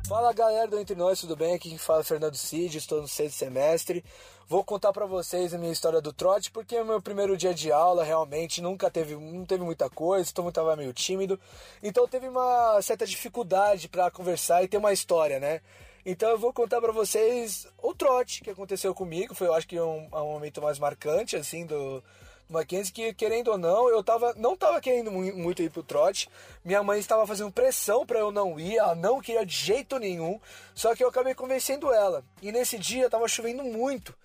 Fala 0.09 0.33
galera 0.33 0.67
do 0.67 0.79
Entre 0.79 0.95
Nós, 0.95 1.21
tudo 1.21 1.35
bem? 1.35 1.53
Aqui 1.53 1.69
quem 1.69 1.77
fala 1.77 1.99
é 1.99 2.03
Fernando 2.03 2.33
Cid, 2.33 2.79
estou 2.79 2.99
no 2.99 3.07
sexto 3.07 3.35
semestre. 3.35 4.03
Vou 4.47 4.63
contar 4.63 4.91
para 4.91 5.05
vocês 5.05 5.53
a 5.53 5.57
minha 5.59 5.71
história 5.71 6.01
do 6.01 6.11
trote, 6.11 6.49
porque 6.49 6.77
é 6.77 6.83
meu 6.83 6.99
primeiro 6.99 7.37
dia 7.37 7.53
de 7.53 7.71
aula, 7.71 8.03
realmente, 8.03 8.59
nunca 8.59 8.89
teve, 8.89 9.15
não 9.15 9.45
teve 9.45 9.63
muita 9.63 9.87
coisa, 9.87 10.33
todo 10.33 10.45
mundo 10.45 10.55
tava 10.55 10.75
meio 10.75 10.91
tímido. 10.93 11.39
Então 11.83 12.07
teve 12.07 12.27
uma 12.27 12.81
certa 12.81 13.05
dificuldade 13.05 13.87
para 13.87 14.09
conversar 14.09 14.63
e 14.63 14.67
ter 14.67 14.77
uma 14.77 14.91
história, 14.91 15.39
né? 15.39 15.61
Então 16.03 16.31
eu 16.31 16.39
vou 16.39 16.51
contar 16.51 16.81
para 16.81 16.91
vocês 16.91 17.67
o 17.77 17.93
trote 17.93 18.41
que 18.41 18.49
aconteceu 18.49 18.95
comigo, 18.95 19.35
foi 19.35 19.45
eu 19.45 19.53
acho 19.53 19.67
que 19.67 19.79
um, 19.79 20.07
um 20.11 20.31
momento 20.31 20.59
mais 20.59 20.79
marcante, 20.79 21.35
assim, 21.35 21.67
do, 21.67 22.03
Mackenzie 22.49 22.91
que, 22.91 23.13
querendo 23.13 23.49
ou 23.51 23.57
não, 23.57 23.87
eu 23.89 24.03
tava, 24.03 24.33
não 24.35 24.57
tava 24.57 24.81
querendo 24.81 25.11
muito 25.11 25.61
ir 25.61 25.69
pro 25.69 25.83
trote. 25.83 26.27
Minha 26.65 26.81
mãe 26.81 26.99
estava 26.99 27.25
fazendo 27.27 27.51
pressão 27.51 28.05
para 28.05 28.17
eu 28.19 28.31
não 28.31 28.59
ir, 28.59 28.77
ela 28.77 28.95
não 28.95 29.21
queria 29.21 29.45
de 29.45 29.55
jeito 29.55 29.99
nenhum. 29.99 30.39
Só 30.73 30.95
que 30.95 31.03
eu 31.03 31.09
acabei 31.09 31.35
convencendo 31.35 31.93
ela. 31.93 32.23
E 32.41 32.51
nesse 32.51 32.79
dia 32.79 33.09
tava 33.09 33.27
chovendo 33.27 33.63
muito. 33.63 34.15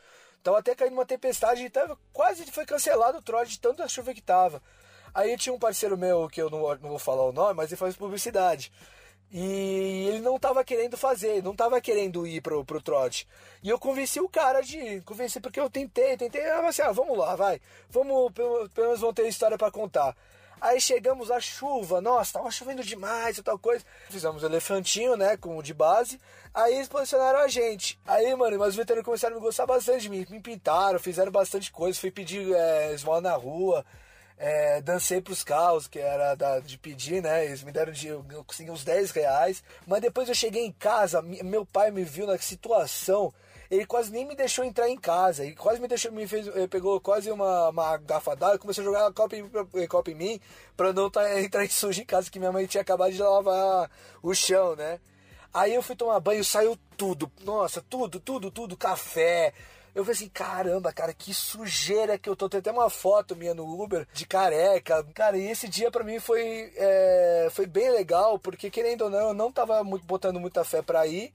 Tava 0.43 0.59
até 0.59 0.75
caindo 0.75 0.95
uma 0.95 1.07
tempestade 1.07 1.65
e 1.65 1.71
tava, 1.71 1.99
quase 2.13 2.51
foi 2.51 2.65
cancelado 2.65 3.19
o 3.19 3.23
trote 3.23 3.53
de 3.53 3.61
tanta 3.61 3.87
chuva 3.89 4.15
que 4.15 4.23
tava. 4.23 4.63
Aí 5.15 5.37
tinha 5.37 5.55
um 5.55 5.59
parceiro 5.59 5.97
meu, 5.97 6.29
que 6.29 6.43
eu 6.43 6.51
não, 6.51 6.61
não 6.77 6.91
vou 6.91 6.99
falar 6.99 7.25
o 7.25 7.33
nome, 7.33 7.55
mas 7.55 7.71
ele 7.71 7.79
faz 7.79 7.95
publicidade. 7.95 8.73
E 9.31 10.07
ele 10.09 10.21
não 10.21 10.39
tava 10.39 10.63
querendo 10.63 10.97
fazer, 10.97 11.43
não 11.43 11.57
tava 11.57 11.81
querendo 11.81 12.27
ir 12.27 12.41
pro, 12.41 12.65
pro 12.65 12.81
trote. 12.81 13.27
E 13.63 13.69
eu 13.69 13.79
convenci 13.79 14.21
o 14.21 14.29
cara 14.29 14.61
de 14.61 14.79
ir, 14.79 15.03
convenci 15.03 15.41
porque 15.41 15.59
eu 15.59 15.69
tentei, 15.69 16.17
tentei, 16.17 16.41
eu 16.41 16.67
assim, 16.67 16.83
ah, 16.83 16.93
vamos 16.93 17.19
lá, 17.19 17.35
vai. 17.35 17.61
Vamos, 17.91 18.33
pelo, 18.33 18.69
pelo 18.71 18.87
menos 18.89 19.01
vão 19.01 19.13
ter 19.13 19.27
história 19.27 19.59
para 19.59 19.71
contar. 19.71 20.17
Aí 20.61 20.81
chegamos 20.81 21.31
a 21.31 21.41
chuva, 21.41 22.01
nossa, 22.01 22.39
tava 22.39 22.51
chovendo 22.51 22.83
demais 22.83 23.37
e 23.37 23.43
tal 23.43 23.59
coisa. 23.59 23.85
Fizemos 24.09 24.43
o 24.43 24.47
elefantinho, 24.47 25.17
né, 25.17 25.37
com 25.37 25.61
de 25.63 25.75
base. 25.75 26.19
Aí 26.55 26.77
eles 26.77 26.89
posicionaram 26.89 27.41
a 27.41 27.49
gente. 27.49 28.01
Aí, 28.07 28.35
mano, 28.35 28.59
mas 28.59 28.69
os 28.69 28.77
veteranos 28.77 29.05
começaram 29.05 29.37
a 29.37 29.39
me 29.39 29.45
gostar 29.45 29.67
bastante 29.67 30.03
de 30.03 30.09
mim. 30.09 30.25
Me 30.31 30.41
pintaram, 30.41 30.99
fizeram 30.99 31.31
bastante 31.31 31.71
coisa. 31.71 32.01
Fui 32.01 32.11
pedir 32.11 32.55
é, 32.55 32.95
esmola 32.95 33.21
na 33.21 33.35
rua. 33.35 33.85
É, 34.37 34.81
dancei 34.81 35.21
pros 35.21 35.45
carros, 35.45 35.87
que 35.87 35.99
era 35.99 36.35
da, 36.35 36.59
de 36.59 36.77
pedir, 36.77 37.23
né? 37.23 37.45
Eles 37.45 37.63
me 37.63 37.71
deram 37.71 37.93
de. 37.93 38.09
Eu 38.09 38.25
consegui 38.47 38.71
uns 38.71 38.85
10 38.85 39.11
reais. 39.13 39.63
Mas 39.87 40.01
depois 40.01 40.29
eu 40.29 40.35
cheguei 40.35 40.65
em 40.65 40.73
casa, 40.73 41.23
meu 41.23 41.65
pai 41.65 41.91
me 41.91 42.05
viu 42.05 42.27
na 42.27 42.37
situação. 42.39 43.33
Ele 43.71 43.87
quase 43.87 44.13
nem 44.13 44.27
me 44.27 44.35
deixou 44.35 44.65
entrar 44.65 44.89
em 44.89 44.97
casa. 44.97 45.45
Ele 45.45 45.55
quase 45.55 45.81
me 45.81 45.89
deixou, 45.89 46.13
me 46.13 46.27
fez, 46.27 46.47
ele 46.49 46.69
pegou 46.69 47.01
quase 47.01 47.31
uma, 47.31 47.71
uma 47.71 48.01
e 48.55 48.59
começou 48.59 48.83
a 48.83 48.85
jogar 48.85 49.13
copo 49.13 49.35
em, 49.35 49.89
copo 49.89 50.11
em 50.11 50.15
mim 50.15 50.41
pra 50.77 50.93
não 50.93 51.11
tá, 51.11 51.23
entrar 51.41 51.69
sujo 51.69 52.03
em 52.03 52.05
casa, 52.05 52.31
que 52.31 52.39
minha 52.39 52.53
mãe 52.53 52.67
tinha 52.67 52.83
acabado 52.83 53.13
de 53.13 53.23
lavar 53.23 53.91
o 54.23 54.35
chão, 54.35 54.77
né? 54.77 55.01
Aí 55.53 55.73
eu 55.73 55.83
fui 55.83 55.95
tomar 55.95 56.19
banho, 56.21 56.45
saiu 56.45 56.77
tudo. 56.97 57.31
Nossa, 57.45 57.81
tudo, 57.81 58.19
tudo, 58.19 58.51
tudo. 58.51 58.77
Café, 58.77 59.53
eu 59.95 60.05
falei 60.05 60.17
assim, 60.17 60.29
caramba, 60.29 60.93
cara, 60.93 61.15
que 61.15 61.33
sujeira 61.33 62.19
que 62.19 62.29
eu 62.29 62.35
tô. 62.35 62.49
Tem 62.49 62.59
até 62.59 62.73
uma 62.73 62.91
foto 62.91 63.37
minha 63.37 63.55
no 63.55 63.81
Uber 63.81 64.07
de 64.13 64.27
careca. 64.27 65.05
Cara, 65.15 65.39
e 65.39 65.49
esse 65.49 65.69
dia 65.69 65.91
para 65.91 66.03
mim 66.03 66.19
foi, 66.19 66.73
é, 66.77 67.49
foi 67.53 67.67
bem 67.67 67.91
legal, 67.91 68.39
porque 68.39 68.71
querendo 68.71 69.03
ou 69.03 69.11
não, 69.11 69.29
eu 69.29 69.35
não 69.35 69.53
tava 69.53 69.85
muito, 69.85 70.05
botando 70.05 70.41
muita 70.41 70.65
fé 70.65 70.83
pra 70.83 71.07
ir. 71.07 71.33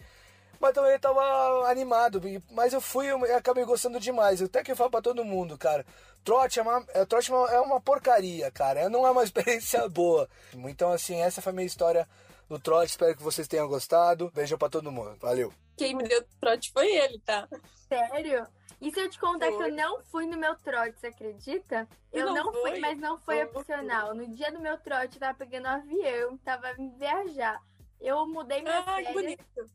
Mas 0.59 0.73
também 0.73 0.99
tava 0.99 1.21
animado. 1.69 2.21
Mas 2.51 2.73
eu 2.73 2.81
fui 2.81 3.07
e 3.07 3.31
acabei 3.31 3.63
gostando 3.63 3.97
demais. 3.97 4.41
Até 4.41 4.61
que 4.61 4.71
eu 4.71 4.75
falo 4.75 4.91
pra 4.91 5.01
todo 5.01 5.23
mundo, 5.23 5.57
cara. 5.57 5.85
Trote 6.21 6.59
é 6.59 6.61
uma, 6.61 6.83
é, 6.89 7.05
trote 7.05 7.31
é 7.31 7.59
uma 7.61 7.79
porcaria, 7.79 8.51
cara. 8.51 8.89
Não 8.89 9.07
é 9.07 9.11
uma 9.11 9.23
experiência 9.25 9.87
boa. 9.87 10.27
Então, 10.53 10.91
assim, 10.91 11.21
essa 11.21 11.41
foi 11.41 11.53
a 11.53 11.55
minha 11.55 11.65
história 11.65 12.05
no 12.49 12.59
trote. 12.59 12.91
Espero 12.91 13.15
que 13.15 13.23
vocês 13.23 13.47
tenham 13.47 13.67
gostado. 13.67 14.31
Beijão 14.31 14.57
pra 14.57 14.69
todo 14.69 14.91
mundo. 14.91 15.15
Valeu. 15.19 15.53
Quem 15.77 15.95
me 15.95 16.03
deu 16.03 16.23
trote 16.39 16.71
foi 16.71 16.87
ele, 16.87 17.19
tá? 17.19 17.47
Sério? 17.87 18.47
E 18.81 18.91
se 18.91 18.99
eu 18.99 19.09
te 19.09 19.19
contar 19.19 19.47
foi. 19.47 19.57
que 19.57 19.63
eu 19.63 19.75
não 19.75 20.01
fui 20.05 20.25
no 20.25 20.37
meu 20.37 20.55
trote, 20.55 20.97
você 20.99 21.07
acredita? 21.07 21.87
Eu 22.13 22.27
não, 22.27 22.45
não 22.45 22.53
fui, 22.53 22.79
mas 22.79 22.97
não 22.97 23.17
foi 23.17 23.43
opcional. 23.43 24.15
No 24.15 24.27
dia 24.27 24.51
do 24.51 24.61
meu 24.61 24.77
trote, 24.77 25.15
eu 25.15 25.19
tava 25.19 25.37
pegando 25.37 25.67
um 25.67 25.71
avião, 25.71 26.37
tava 26.37 26.73
vindo 26.73 26.97
viajar. 26.97 27.61
Eu 27.99 28.25
mudei 28.25 28.61
minha 28.61 28.83
Ai, 28.85 29.03
férias. 29.03 29.13
bonito. 29.13 29.69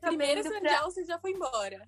Primeiro 0.00 0.42
pra... 0.42 0.82
você 0.82 1.04
já 1.04 1.18
foi 1.18 1.30
embora. 1.32 1.86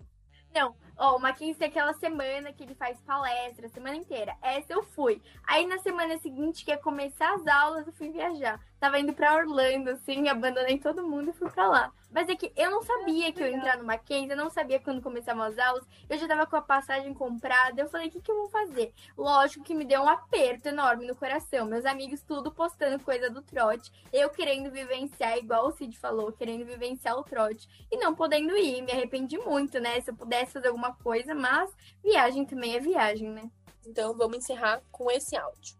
Não, 0.55 0.75
ó, 0.97 1.17
o 1.17 1.21
Mackenzie 1.21 1.55
tem 1.55 1.69
aquela 1.69 1.93
semana 1.95 2.53
que 2.53 2.63
ele 2.63 2.75
faz 2.75 3.01
palestra, 3.01 3.69
semana 3.69 3.97
inteira. 3.97 4.37
Essa 4.43 4.73
eu 4.73 4.83
fui. 4.83 5.21
Aí 5.47 5.67
na 5.67 5.79
semana 5.79 6.19
seguinte, 6.19 6.65
que 6.65 6.71
ia 6.71 6.79
começar 6.79 7.35
as 7.35 7.47
aulas, 7.47 7.87
eu 7.87 7.93
fui 7.93 8.11
viajar. 8.11 8.61
Tava 8.79 8.99
indo 8.99 9.13
pra 9.13 9.37
Orlando, 9.37 9.91
assim, 9.91 10.29
abandonei 10.29 10.79
todo 10.79 11.07
mundo 11.07 11.31
e 11.31 11.33
fui 11.33 11.49
pra 11.49 11.69
lá. 11.69 11.93
Mas 12.13 12.29
é 12.29 12.37
que 12.37 12.53
eu 12.57 12.71
não 12.71 12.83
sabia 12.83 13.33
que 13.33 13.43
eu 13.43 13.47
ia 13.47 13.57
entrar 13.57 13.79
no 13.79 13.85
Mackenzie, 13.85 14.31
eu 14.31 14.37
não 14.37 14.51
sabia 14.51 14.79
quando 14.79 15.01
começavam 15.01 15.45
as 15.45 15.59
aulas. 15.59 15.85
Eu 16.11 16.19
já 16.19 16.29
tava 16.29 16.47
com 16.47 16.57
a 16.57 16.63
passagem 16.63 17.15
comprada. 17.15 17.81
Eu 17.81 17.89
falei, 17.89 18.09
o 18.09 18.11
que, 18.11 18.21
que 18.21 18.31
eu 18.31 18.37
vou 18.37 18.51
fazer? 18.51 18.93
Lógico 19.17 19.65
que 19.65 19.75
me 19.75 19.85
deu 19.85 20.03
um 20.03 20.09
aperto 20.09 20.69
enorme 20.69 21.07
no 21.07 21.17
coração. 21.17 21.65
Meus 21.65 21.87
amigos 21.87 22.23
tudo 22.23 22.53
postando 22.53 23.03
coisa 23.03 23.31
do 23.31 23.41
trote. 23.41 23.91
Eu 24.13 24.29
querendo 24.29 24.71
vivenciar, 24.71 25.39
igual 25.39 25.69
o 25.69 25.73
Cid 25.73 25.99
falou, 25.99 26.33
querendo 26.33 26.67
vivenciar 26.67 27.17
o 27.17 27.23
trote. 27.23 27.67
E 27.91 27.97
não 27.97 28.15
podendo 28.15 28.57
ir. 28.59 28.83
Me 28.83 28.93
arrependi 28.93 29.39
muito, 29.39 29.81
né? 29.81 30.01
Se 30.03 30.11
eu 30.11 30.15
pudesse 30.15 30.53
fazer 30.53 30.69
alguma 30.69 30.82
coisa, 30.91 31.35
mas 31.35 31.71
viagem 32.03 32.47
também 32.47 32.75
é 32.75 32.81
viagem, 32.81 33.29
né? 33.31 33.51
Então 33.87 34.17
vamos 34.17 34.39
encerrar 34.39 34.83
com 34.91 35.11
esse 35.11 35.37
áudio. 35.37 35.77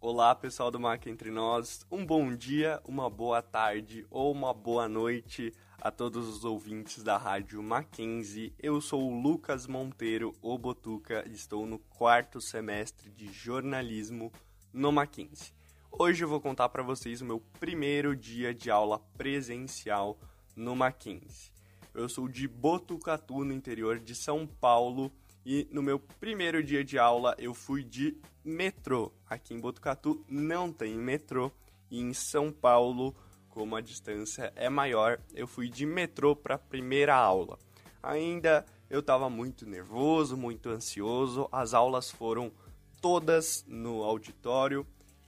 Olá, 0.00 0.32
pessoal 0.34 0.70
do 0.70 0.78
Mac 0.78 1.06
Entre 1.06 1.30
Nós. 1.30 1.84
Um 1.90 2.06
bom 2.06 2.32
dia, 2.36 2.80
uma 2.84 3.10
boa 3.10 3.42
tarde 3.42 4.06
ou 4.10 4.30
uma 4.30 4.54
boa 4.54 4.88
noite 4.88 5.52
a 5.80 5.90
todos 5.90 6.28
os 6.28 6.44
ouvintes 6.44 7.02
da 7.02 7.16
Rádio 7.16 7.62
Mackenzie. 7.62 8.54
Eu 8.58 8.80
sou 8.80 9.02
o 9.02 9.20
Lucas 9.20 9.66
Monteiro, 9.66 10.34
o 10.40 10.56
Botuca, 10.56 11.24
e 11.26 11.32
estou 11.32 11.66
no 11.66 11.78
quarto 11.78 12.40
semestre 12.40 13.10
de 13.10 13.32
jornalismo 13.32 14.32
no 14.72 14.92
Mackenzie. 14.92 15.52
Hoje 15.90 16.22
eu 16.22 16.28
vou 16.28 16.40
contar 16.40 16.68
para 16.68 16.82
vocês 16.82 17.20
o 17.20 17.24
meu 17.24 17.40
primeiro 17.58 18.14
dia 18.14 18.54
de 18.54 18.70
aula 18.70 19.00
presencial 19.16 20.18
no 20.54 20.76
Mackenzie. 20.76 21.57
Eu 21.98 22.08
sou 22.08 22.28
de 22.28 22.46
Botucatu, 22.46 23.44
no 23.44 23.52
interior 23.52 23.98
de 23.98 24.14
São 24.14 24.46
Paulo, 24.46 25.10
e 25.44 25.66
no 25.72 25.82
meu 25.82 25.98
primeiro 25.98 26.62
dia 26.62 26.84
de 26.84 26.96
aula 26.96 27.34
eu 27.38 27.52
fui 27.52 27.82
de 27.82 28.16
metrô. 28.44 29.12
Aqui 29.26 29.52
em 29.52 29.58
Botucatu 29.58 30.24
não 30.28 30.72
tem 30.72 30.94
metrô 30.94 31.50
e 31.90 31.98
em 31.98 32.14
São 32.14 32.52
Paulo, 32.52 33.16
como 33.48 33.74
a 33.74 33.80
distância 33.80 34.52
é 34.54 34.68
maior, 34.68 35.20
eu 35.34 35.48
fui 35.48 35.68
de 35.68 35.84
metrô 35.84 36.36
para 36.36 36.54
a 36.54 36.58
primeira 36.58 37.16
aula. 37.16 37.58
Ainda 38.00 38.64
eu 38.88 39.00
estava 39.00 39.28
muito 39.28 39.66
nervoso, 39.66 40.36
muito 40.36 40.68
ansioso. 40.68 41.48
As 41.50 41.74
aulas 41.74 42.12
foram 42.12 42.52
todas 43.00 43.64
no 43.66 44.04
auditório 44.04 44.86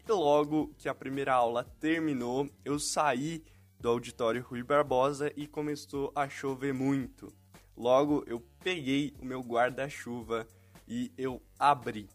e 0.08 0.12
logo 0.12 0.72
que 0.78 0.88
a 0.88 0.94
primeira 0.94 1.34
aula 1.34 1.64
terminou, 1.80 2.48
eu 2.64 2.78
saí 2.78 3.42
do 3.80 3.88
auditório 3.88 4.42
Rui 4.42 4.62
Barbosa 4.62 5.32
e 5.34 5.46
começou 5.46 6.12
a 6.14 6.28
chover 6.28 6.74
muito. 6.74 7.32
Logo 7.76 8.22
eu 8.26 8.40
peguei 8.62 9.14
o 9.18 9.24
meu 9.24 9.40
guarda-chuva 9.40 10.46
e 10.86 11.10
eu 11.16 11.42
abri. 11.58 12.08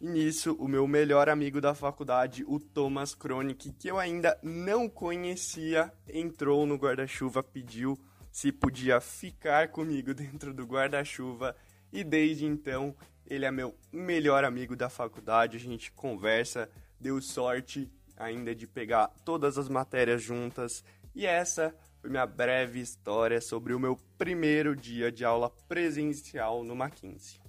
E 0.00 0.08
nisso, 0.08 0.54
o 0.54 0.66
meu 0.66 0.86
melhor 0.86 1.28
amigo 1.28 1.60
da 1.60 1.74
faculdade, 1.74 2.44
o 2.46 2.58
Thomas 2.58 3.14
Kronik, 3.14 3.72
que 3.72 3.88
eu 3.88 3.98
ainda 3.98 4.38
não 4.42 4.88
conhecia, 4.88 5.92
entrou 6.08 6.64
no 6.64 6.76
guarda-chuva, 6.76 7.42
pediu 7.42 7.98
se 8.30 8.52
podia 8.52 9.00
ficar 9.00 9.68
comigo 9.68 10.14
dentro 10.14 10.54
do 10.54 10.64
guarda-chuva 10.64 11.56
e 11.92 12.04
desde 12.04 12.46
então 12.46 12.94
ele 13.26 13.44
é 13.44 13.50
meu 13.50 13.76
melhor 13.92 14.44
amigo 14.44 14.76
da 14.76 14.88
faculdade. 14.88 15.56
A 15.56 15.60
gente 15.60 15.90
conversa, 15.92 16.70
deu 16.98 17.20
sorte 17.20 17.90
ainda 18.16 18.54
de 18.54 18.66
pegar 18.66 19.08
todas 19.24 19.58
as 19.58 19.68
matérias 19.68 20.22
juntas 20.22 20.84
e 21.14 21.26
essa 21.26 21.74
foi 22.00 22.08
minha 22.08 22.26
breve 22.26 22.80
história 22.80 23.40
sobre 23.40 23.74
o 23.74 23.78
meu 23.78 23.96
primeiro 24.16 24.74
dia 24.74 25.12
de 25.12 25.24
aula 25.24 25.50
presencial 25.68 26.64
no 26.64 26.74
Mackenzie. 26.74 27.40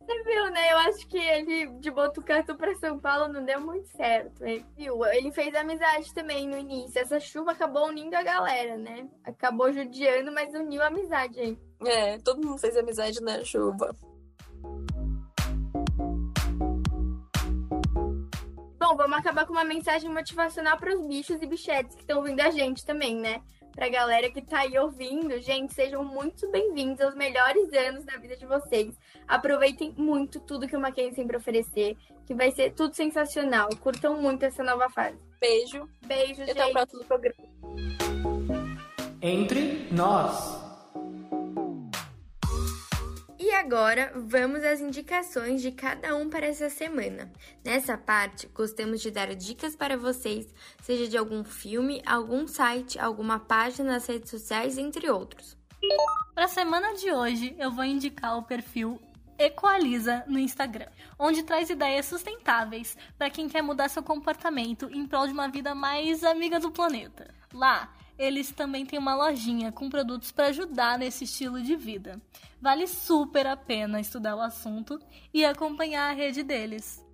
Você 0.00 0.22
viu, 0.24 0.50
né? 0.50 0.72
Eu 0.72 0.78
acho 0.78 1.06
que 1.06 1.18
ele 1.18 1.66
de 1.80 1.90
Botucatu 1.90 2.56
para 2.56 2.74
São 2.76 2.98
Paulo 2.98 3.30
não 3.30 3.44
deu 3.44 3.60
muito 3.60 3.88
certo. 3.88 4.42
Ele, 4.42 4.64
viu? 4.74 5.04
ele 5.04 5.30
fez 5.32 5.54
amizade 5.54 6.14
também 6.14 6.48
no 6.48 6.56
início. 6.56 6.98
Essa 6.98 7.20
chuva 7.20 7.52
acabou 7.52 7.88
unindo 7.88 8.16
a 8.16 8.22
galera, 8.22 8.78
né? 8.78 9.06
Acabou 9.22 9.70
judiando, 9.70 10.32
mas 10.32 10.54
uniu 10.54 10.82
a 10.82 10.86
amizade 10.86 11.38
aí. 11.38 11.58
É, 11.84 12.18
todo 12.18 12.44
mundo 12.44 12.58
fez 12.58 12.76
amizade 12.76 13.20
na 13.20 13.44
chuva. 13.44 13.94
Vamos 18.98 19.16
acabar 19.16 19.46
com 19.46 19.52
uma 19.52 19.64
mensagem 19.64 20.10
motivacional 20.10 20.76
para 20.76 20.92
os 20.92 21.06
bichos 21.06 21.40
e 21.40 21.46
bichetes 21.46 21.94
que 21.94 22.00
estão 22.00 22.18
ouvindo 22.18 22.40
a 22.40 22.50
gente 22.50 22.84
também, 22.84 23.14
né? 23.14 23.40
Pra 23.72 23.88
galera 23.88 24.28
que 24.28 24.42
tá 24.42 24.58
aí 24.58 24.76
ouvindo, 24.76 25.40
gente, 25.40 25.72
sejam 25.72 26.04
muito 26.04 26.50
bem-vindos 26.50 27.00
aos 27.00 27.14
melhores 27.14 27.72
anos 27.72 28.04
da 28.04 28.16
vida 28.16 28.36
de 28.36 28.44
vocês. 28.44 28.98
Aproveitem 29.28 29.94
muito 29.96 30.40
tudo 30.40 30.66
que 30.66 30.76
o 30.76 30.80
Mackenzie 30.80 31.14
tem 31.14 31.28
pra 31.28 31.38
oferecer, 31.38 31.96
que 32.26 32.34
vai 32.34 32.50
ser 32.50 32.72
tudo 32.72 32.92
sensacional. 32.92 33.68
Curtam 33.80 34.20
muito 34.20 34.42
essa 34.42 34.64
nova 34.64 34.90
fase. 34.90 35.16
Beijo. 35.40 35.88
Beijo, 36.04 36.44
gente. 36.44 36.50
Até 36.50 36.66
o 36.66 36.72
próximo 36.72 37.04
programa. 37.04 37.48
Entre 39.22 39.86
nós. 39.92 40.67
Agora 43.58 44.12
vamos 44.14 44.62
às 44.62 44.80
indicações 44.80 45.60
de 45.60 45.72
cada 45.72 46.14
um 46.14 46.30
para 46.30 46.46
essa 46.46 46.70
semana. 46.70 47.28
Nessa 47.64 47.98
parte, 47.98 48.46
gostamos 48.54 49.00
de 49.00 49.10
dar 49.10 49.34
dicas 49.34 49.74
para 49.74 49.96
vocês, 49.96 50.46
seja 50.80 51.08
de 51.08 51.18
algum 51.18 51.42
filme, 51.42 52.00
algum 52.06 52.46
site, 52.46 53.00
alguma 53.00 53.40
página 53.40 53.94
nas 53.94 54.06
redes 54.06 54.30
sociais, 54.30 54.78
entre 54.78 55.10
outros. 55.10 55.56
Para 56.36 56.44
a 56.44 56.48
semana 56.48 56.94
de 56.94 57.10
hoje, 57.10 57.56
eu 57.58 57.72
vou 57.72 57.84
indicar 57.84 58.38
o 58.38 58.44
perfil 58.44 59.00
Equaliza 59.36 60.22
no 60.28 60.38
Instagram, 60.38 60.88
onde 61.18 61.42
traz 61.42 61.68
ideias 61.68 62.06
sustentáveis 62.06 62.96
para 63.18 63.28
quem 63.28 63.48
quer 63.48 63.62
mudar 63.62 63.88
seu 63.88 64.04
comportamento 64.04 64.88
em 64.92 65.04
prol 65.04 65.26
de 65.26 65.32
uma 65.32 65.48
vida 65.48 65.74
mais 65.74 66.22
amiga 66.22 66.60
do 66.60 66.70
planeta. 66.70 67.34
Lá, 67.52 67.92
eles 68.18 68.50
também 68.50 68.84
têm 68.84 68.98
uma 68.98 69.14
lojinha 69.14 69.70
com 69.70 69.88
produtos 69.88 70.32
para 70.32 70.48
ajudar 70.48 70.98
nesse 70.98 71.24
estilo 71.24 71.62
de 71.62 71.76
vida. 71.76 72.20
Vale 72.60 72.86
super 72.88 73.46
a 73.46 73.56
pena 73.56 74.00
estudar 74.00 74.34
o 74.34 74.40
assunto 74.40 74.98
e 75.32 75.44
acompanhar 75.44 76.10
a 76.10 76.14
rede 76.14 76.42
deles. 76.42 77.06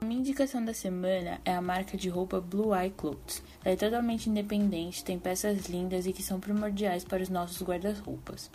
A 0.00 0.04
minha 0.04 0.20
indicação 0.20 0.64
da 0.64 0.72
semana 0.72 1.40
é 1.44 1.54
a 1.54 1.60
marca 1.60 1.96
de 1.96 2.08
roupa 2.08 2.40
Blue 2.40 2.74
Eye 2.74 2.90
Clothes. 2.90 3.42
Ela 3.64 3.74
é 3.74 3.76
totalmente 3.76 4.28
independente, 4.28 5.04
tem 5.04 5.18
peças 5.18 5.66
lindas 5.66 6.06
e 6.06 6.12
que 6.12 6.22
são 6.22 6.40
primordiais 6.40 7.04
para 7.04 7.22
os 7.22 7.28
nossos 7.28 7.62
guarda-roupas. 7.62 8.50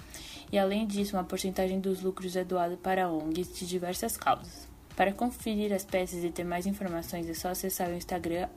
E 0.51 0.57
além 0.57 0.87
disso, 0.87 1.15
uma 1.15 1.23
porcentagem 1.23 1.79
dos 1.79 2.01
lucros 2.01 2.35
é 2.35 2.43
doada 2.43 2.77
para 2.77 3.09
ONGs 3.09 3.57
de 3.57 3.67
diversas 3.67 4.17
causas. 4.17 4.67
Para 4.95 5.13
conferir 5.13 5.71
as 5.71 5.85
peças 5.85 6.23
e 6.23 6.31
ter 6.31 6.43
mais 6.43 6.65
informações 6.65 7.29
é 7.29 7.33
só 7.35 7.49
acessar 7.49 7.89
o 7.89 7.93
Instagram 7.93 8.49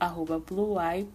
blueye.co. 0.46 1.11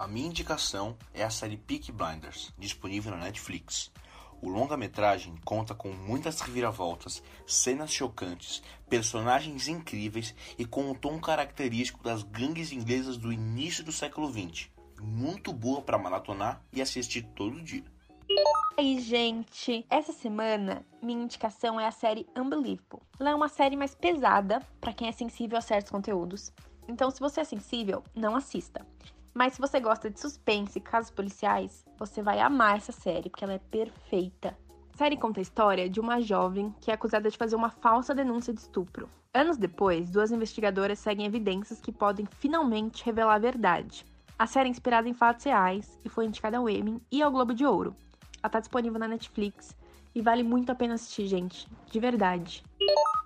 A 0.00 0.08
minha 0.08 0.28
indicação 0.28 0.96
é 1.12 1.22
a 1.22 1.28
série 1.28 1.58
Peak 1.58 1.92
Blinders, 1.92 2.54
disponível 2.58 3.10
na 3.10 3.18
Netflix. 3.18 3.92
O 4.40 4.48
longa-metragem 4.48 5.34
conta 5.44 5.74
com 5.74 5.90
muitas 5.90 6.40
reviravoltas, 6.40 7.22
cenas 7.46 7.92
chocantes, 7.92 8.62
personagens 8.88 9.68
incríveis 9.68 10.34
e 10.56 10.64
com 10.64 10.90
um 10.90 10.94
tom 10.94 11.20
característico 11.20 12.02
das 12.02 12.22
gangues 12.22 12.72
inglesas 12.72 13.18
do 13.18 13.30
início 13.30 13.84
do 13.84 13.92
século 13.92 14.32
XX. 14.32 14.70
Muito 15.02 15.52
boa 15.52 15.82
para 15.82 15.98
maratonar 15.98 16.62
e 16.72 16.80
assistir 16.80 17.24
todo 17.34 17.60
dia. 17.60 17.84
E 18.26 18.80
aí, 18.80 19.00
gente, 19.00 19.84
essa 19.90 20.14
semana 20.14 20.82
minha 21.02 21.24
indicação 21.24 21.78
é 21.78 21.86
a 21.86 21.92
série 21.92 22.26
Unbelievable. 22.34 23.02
Ela 23.18 23.32
é 23.32 23.34
uma 23.34 23.50
série 23.50 23.76
mais 23.76 23.94
pesada 23.94 24.62
para 24.80 24.94
quem 24.94 25.08
é 25.08 25.12
sensível 25.12 25.58
a 25.58 25.60
certos 25.60 25.92
conteúdos. 25.92 26.50
Então, 26.88 27.10
se 27.10 27.20
você 27.20 27.42
é 27.42 27.44
sensível, 27.44 28.02
não 28.14 28.34
assista. 28.34 28.86
Mas 29.32 29.54
se 29.54 29.60
você 29.60 29.78
gosta 29.78 30.10
de 30.10 30.18
suspense 30.18 30.78
e 30.78 30.82
casos 30.82 31.10
policiais, 31.10 31.84
você 31.98 32.20
vai 32.22 32.40
amar 32.40 32.76
essa 32.76 32.92
série, 32.92 33.30
porque 33.30 33.44
ela 33.44 33.54
é 33.54 33.58
perfeita. 33.58 34.56
A 34.92 34.96
série 34.96 35.16
conta 35.16 35.40
a 35.40 35.42
história 35.42 35.88
de 35.88 36.00
uma 36.00 36.20
jovem 36.20 36.74
que 36.80 36.90
é 36.90 36.94
acusada 36.94 37.30
de 37.30 37.38
fazer 37.38 37.56
uma 37.56 37.70
falsa 37.70 38.14
denúncia 38.14 38.52
de 38.52 38.60
estupro. 38.60 39.08
Anos 39.32 39.56
depois, 39.56 40.10
duas 40.10 40.32
investigadoras 40.32 40.98
seguem 40.98 41.24
evidências 41.24 41.80
que 41.80 41.92
podem 41.92 42.26
finalmente 42.26 43.04
revelar 43.04 43.34
a 43.34 43.38
verdade. 43.38 44.04
A 44.36 44.46
série 44.46 44.68
é 44.68 44.70
inspirada 44.70 45.08
em 45.08 45.14
fatos 45.14 45.44
reais 45.44 45.98
e 46.04 46.08
foi 46.08 46.26
indicada 46.26 46.58
ao 46.58 46.68
Emmy 46.68 47.00
e 47.12 47.22
ao 47.22 47.30
Globo 47.30 47.54
de 47.54 47.64
Ouro. 47.64 47.94
Ela 48.42 48.48
está 48.48 48.58
disponível 48.58 48.98
na 48.98 49.06
Netflix 49.06 49.76
e 50.14 50.20
vale 50.20 50.42
muito 50.42 50.72
a 50.72 50.74
pena 50.74 50.94
assistir, 50.94 51.26
gente. 51.26 51.68
De 51.90 52.00
verdade. 52.00 52.64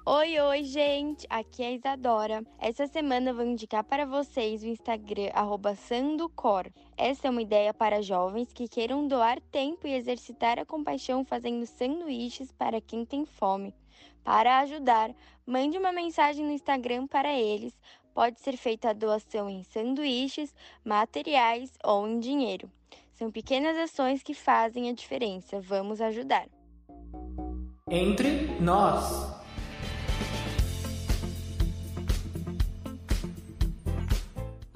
Oi, 0.06 0.38
oi, 0.38 0.64
gente! 0.64 1.26
Aqui 1.30 1.62
é 1.62 1.68
a 1.68 1.72
Isadora. 1.72 2.44
Essa 2.58 2.86
semana 2.86 3.30
eu 3.30 3.34
vou 3.34 3.44
indicar 3.46 3.82
para 3.82 4.04
vocês 4.04 4.62
o 4.62 4.66
Instagram 4.66 5.30
Sandocor. 5.78 6.66
Essa 6.94 7.26
é 7.26 7.30
uma 7.30 7.40
ideia 7.40 7.72
para 7.72 8.02
jovens 8.02 8.52
que 8.52 8.68
queiram 8.68 9.08
doar 9.08 9.40
tempo 9.50 9.86
e 9.86 9.94
exercitar 9.94 10.58
a 10.58 10.66
compaixão 10.66 11.24
fazendo 11.24 11.64
sanduíches 11.64 12.52
para 12.52 12.82
quem 12.82 13.06
tem 13.06 13.24
fome. 13.24 13.74
Para 14.22 14.58
ajudar, 14.58 15.10
mande 15.46 15.78
uma 15.78 15.90
mensagem 15.90 16.44
no 16.44 16.52
Instagram 16.52 17.06
para 17.06 17.32
eles. 17.32 17.72
Pode 18.12 18.38
ser 18.40 18.58
feita 18.58 18.90
a 18.90 18.92
doação 18.92 19.48
em 19.48 19.62
sanduíches, 19.62 20.54
materiais 20.84 21.72
ou 21.82 22.06
em 22.06 22.20
dinheiro. 22.20 22.70
São 23.14 23.30
pequenas 23.30 23.78
ações 23.78 24.22
que 24.22 24.34
fazem 24.34 24.90
a 24.90 24.92
diferença. 24.92 25.62
Vamos 25.62 26.02
ajudar. 26.02 26.46
Entre 27.88 28.60
nós. 28.60 29.43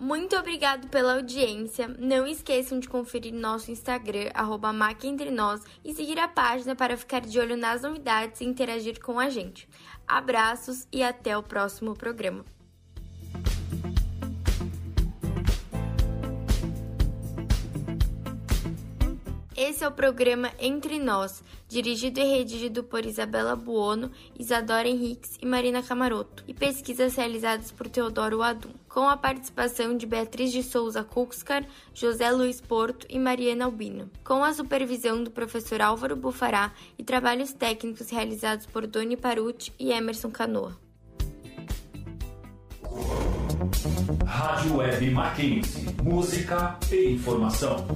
Muito 0.09 0.35
obrigado 0.37 0.89
pela 0.89 1.17
audiência. 1.17 1.87
Não 1.87 2.27
esqueçam 2.27 2.81
de 2.81 2.89
conferir 2.89 3.35
nosso 3.35 3.71
Instagram, 3.71 4.31
arroba 4.33 4.73
e 5.85 5.93
seguir 5.93 6.19
a 6.19 6.27
página 6.27 6.75
para 6.75 6.97
ficar 6.97 7.21
de 7.21 7.39
olho 7.39 7.59
nas 7.59 7.83
novidades 7.83 8.41
e 8.41 8.47
interagir 8.47 9.03
com 9.03 9.21
a 9.21 9.29
gente. 9.29 9.69
Abraços 10.07 10.89
e 10.91 11.03
até 11.03 11.37
o 11.37 11.43
próximo 11.43 11.95
programa. 11.95 12.43
Esse 19.55 19.85
é 19.85 19.89
o 19.89 19.93
programa 19.93 20.51
Entre 20.59 20.99
Nós, 20.99 21.45
dirigido 21.69 22.19
e 22.19 22.25
redigido 22.25 22.83
por 22.83 23.05
Isabela 23.05 23.55
Buono, 23.55 24.11
Isadora 24.39 24.89
Henriques 24.89 25.37
e 25.39 25.45
Marina 25.45 25.83
Camaroto, 25.83 26.45
e 26.49 26.55
pesquisas 26.55 27.15
realizadas 27.15 27.71
por 27.71 27.91
Teodoro 27.91 28.41
Adum, 28.43 28.73
com 28.99 29.09
a 29.09 29.17
participação 29.17 29.97
de 29.97 30.05
Beatriz 30.07 30.51
de 30.51 30.61
Souza 30.61 31.05
Cuxcar, 31.05 31.65
José 31.95 32.29
Luiz 32.33 32.61
Porto 32.61 33.07
e 33.09 33.17
Mariana 33.17 33.67
Albino, 33.67 34.11
com 34.25 34.43
a 34.43 34.53
supervisão 34.53 35.23
do 35.23 35.31
professor 35.31 35.81
Álvaro 35.81 36.17
Bufará 36.17 36.73
e 36.99 37.05
trabalhos 37.05 37.53
técnicos 37.53 38.11
realizados 38.11 38.67
por 38.67 38.89
Doni 38.89 39.17
Paruti 39.17 39.73
e 39.79 39.93
Emerson 39.93 40.33
Canoa. 40.33 40.77
Rádio 44.27 44.79
Web 44.79 45.11
Mackenzie. 45.11 45.87
Música 46.03 46.77
e 46.91 47.13
informação. 47.13 47.87